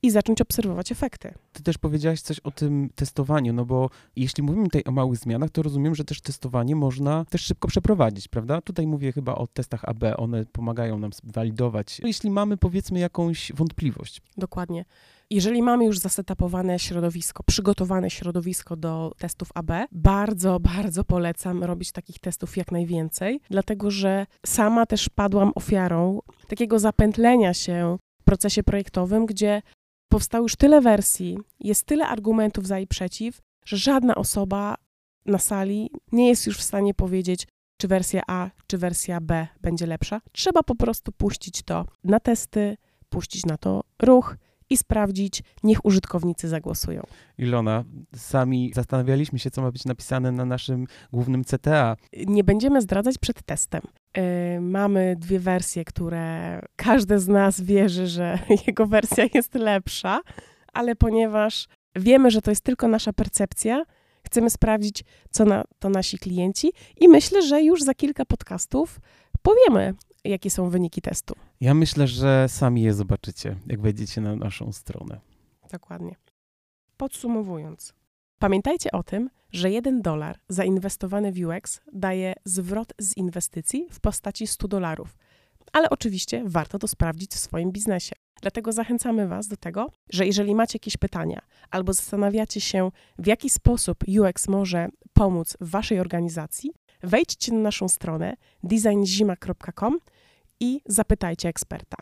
i 0.02 0.10
zacząć 0.10 0.40
obserwować 0.40 0.92
efekty. 0.92 1.34
Ty 1.52 1.62
też 1.62 1.78
powiedziałaś 1.78 2.20
coś 2.20 2.40
o 2.40 2.50
tym 2.50 2.90
testowaniu, 2.94 3.52
no 3.52 3.64
bo 3.64 3.90
jeśli 4.16 4.42
mówimy 4.42 4.64
tutaj 4.64 4.82
o 4.86 4.90
małych 4.90 5.18
zmianach, 5.18 5.50
to 5.50 5.62
rozumiem, 5.62 5.94
że 5.94 6.04
też 6.04 6.20
testowanie 6.20 6.76
można 6.76 7.24
też 7.24 7.40
szybko 7.42 7.68
przeprowadzić, 7.68 8.28
prawda? 8.28 8.60
Tutaj 8.60 8.86
mówię 8.86 9.12
chyba 9.12 9.34
o 9.34 9.46
testach 9.46 9.84
AB, 9.84 10.04
one 10.16 10.44
pomagają 10.44 10.98
nam 10.98 11.10
walidować. 11.24 12.00
Jeśli 12.04 12.30
mamy 12.30 12.56
powiedzmy 12.56 12.98
jakąś 12.98 13.52
wątpliwość, 13.52 14.22
Dokładnie. 14.36 14.84
Jeżeli 15.30 15.62
mamy 15.62 15.84
już 15.84 15.98
zasetapowane 15.98 16.78
środowisko, 16.78 17.42
przygotowane 17.42 18.10
środowisko 18.10 18.76
do 18.76 19.12
testów 19.18 19.48
AB, 19.54 19.70
bardzo, 19.92 20.60
bardzo 20.76 21.04
polecam 21.04 21.64
robić 21.64 21.92
takich 21.92 22.18
testów 22.18 22.56
jak 22.56 22.72
najwięcej, 22.72 23.40
dlatego 23.50 23.90
że 23.90 24.26
sama 24.46 24.86
też 24.86 25.08
padłam 25.08 25.52
ofiarą 25.54 26.20
takiego 26.48 26.78
zapętlenia 26.78 27.54
się 27.54 27.98
w 28.20 28.24
procesie 28.24 28.62
projektowym, 28.62 29.26
gdzie 29.26 29.62
powstało 30.08 30.42
już 30.42 30.56
tyle 30.56 30.80
wersji, 30.80 31.38
jest 31.60 31.86
tyle 31.86 32.06
argumentów 32.06 32.66
za 32.66 32.78
i 32.78 32.86
przeciw, 32.86 33.40
że 33.64 33.76
żadna 33.76 34.14
osoba 34.14 34.74
na 35.26 35.38
sali 35.38 35.90
nie 36.12 36.28
jest 36.28 36.46
już 36.46 36.58
w 36.58 36.62
stanie 36.62 36.94
powiedzieć, 36.94 37.46
czy 37.80 37.88
wersja 37.88 38.22
A, 38.26 38.50
czy 38.66 38.78
wersja 38.78 39.20
B 39.20 39.46
będzie 39.60 39.86
lepsza. 39.86 40.20
Trzeba 40.32 40.62
po 40.62 40.74
prostu 40.74 41.12
puścić 41.12 41.62
to 41.62 41.86
na 42.04 42.20
testy, 42.20 42.76
puścić 43.08 43.46
na 43.46 43.56
to 43.56 43.84
ruch 44.02 44.36
i 44.70 44.76
sprawdzić, 44.76 45.42
niech 45.62 45.84
użytkownicy 45.84 46.48
zagłosują. 46.48 47.02
Ilona, 47.38 47.84
sami 48.16 48.72
zastanawialiśmy 48.74 49.38
się, 49.38 49.50
co 49.50 49.62
ma 49.62 49.70
być 49.70 49.84
napisane 49.84 50.32
na 50.32 50.44
naszym 50.44 50.86
głównym 51.12 51.44
CTA. 51.44 51.96
Nie 52.26 52.44
będziemy 52.44 52.82
zdradzać 52.82 53.18
przed 53.18 53.42
testem. 53.42 53.82
Yy, 54.16 54.60
mamy 54.60 55.16
dwie 55.18 55.40
wersje, 55.40 55.84
które 55.84 56.60
każdy 56.76 57.18
z 57.18 57.28
nas 57.28 57.60
wierzy, 57.60 58.06
że 58.06 58.38
jego 58.66 58.86
wersja 58.86 59.24
jest 59.34 59.54
lepsza, 59.54 60.20
ale 60.72 60.96
ponieważ 60.96 61.68
wiemy, 61.96 62.30
że 62.30 62.42
to 62.42 62.50
jest 62.50 62.64
tylko 62.64 62.88
nasza 62.88 63.12
percepcja, 63.12 63.84
chcemy 64.26 64.50
sprawdzić, 64.50 65.04
co 65.30 65.44
na 65.44 65.64
to 65.78 65.88
nasi 65.90 66.18
klienci 66.18 66.72
i 66.96 67.08
myślę, 67.08 67.42
że 67.42 67.62
już 67.62 67.82
za 67.82 67.94
kilka 67.94 68.24
podcastów 68.24 69.00
powiemy, 69.42 69.94
jakie 70.24 70.50
są 70.50 70.70
wyniki 70.70 71.02
testu. 71.02 71.34
Ja 71.60 71.74
myślę, 71.74 72.06
że 72.06 72.46
sami 72.48 72.82
je 72.82 72.94
zobaczycie, 72.94 73.56
jak 73.66 73.80
wejdziecie 73.80 74.20
na 74.20 74.36
naszą 74.36 74.72
stronę. 74.72 75.20
Dokładnie. 75.72 76.16
Podsumowując, 76.96 77.94
pamiętajcie 78.38 78.92
o 78.92 79.02
tym, 79.02 79.30
że 79.56 79.70
1 79.70 80.02
dolar 80.02 80.38
zainwestowany 80.48 81.32
w 81.32 81.36
UX 81.46 81.80
daje 81.92 82.34
zwrot 82.44 82.92
z 82.98 83.16
inwestycji 83.16 83.86
w 83.90 84.00
postaci 84.00 84.46
100 84.46 84.68
dolarów. 84.68 85.16
Ale 85.72 85.90
oczywiście 85.90 86.42
warto 86.46 86.78
to 86.78 86.88
sprawdzić 86.88 87.30
w 87.30 87.38
swoim 87.38 87.72
biznesie. 87.72 88.12
Dlatego 88.42 88.72
zachęcamy 88.72 89.28
Was 89.28 89.48
do 89.48 89.56
tego, 89.56 89.90
że 90.10 90.26
jeżeli 90.26 90.54
macie 90.54 90.76
jakieś 90.76 90.96
pytania 90.96 91.40
albo 91.70 91.92
zastanawiacie 91.92 92.60
się, 92.60 92.90
w 93.18 93.26
jaki 93.26 93.50
sposób 93.50 94.04
UX 94.20 94.48
może 94.48 94.88
pomóc 95.12 95.56
Waszej 95.60 96.00
organizacji, 96.00 96.70
wejdźcie 97.02 97.52
na 97.52 97.58
naszą 97.58 97.88
stronę 97.88 98.36
designzima.com 98.62 99.98
i 100.60 100.80
zapytajcie 100.86 101.48
eksperta. 101.48 101.96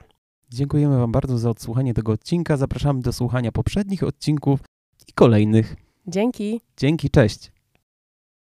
Dziękujemy 0.51 0.99
Wam 0.99 1.12
bardzo 1.12 1.38
za 1.38 1.51
odsłuchanie 1.51 1.95
tego 1.95 2.12
odcinka. 2.12 2.57
Zapraszamy 2.57 3.01
do 3.01 3.12
słuchania 3.12 3.53
poprzednich 3.53 4.03
odcinków 4.03 4.61
i 5.09 5.12
kolejnych. 5.12 5.84
Dzięki! 6.07 6.61
Dzięki, 6.77 7.11
cześć. 7.11 7.54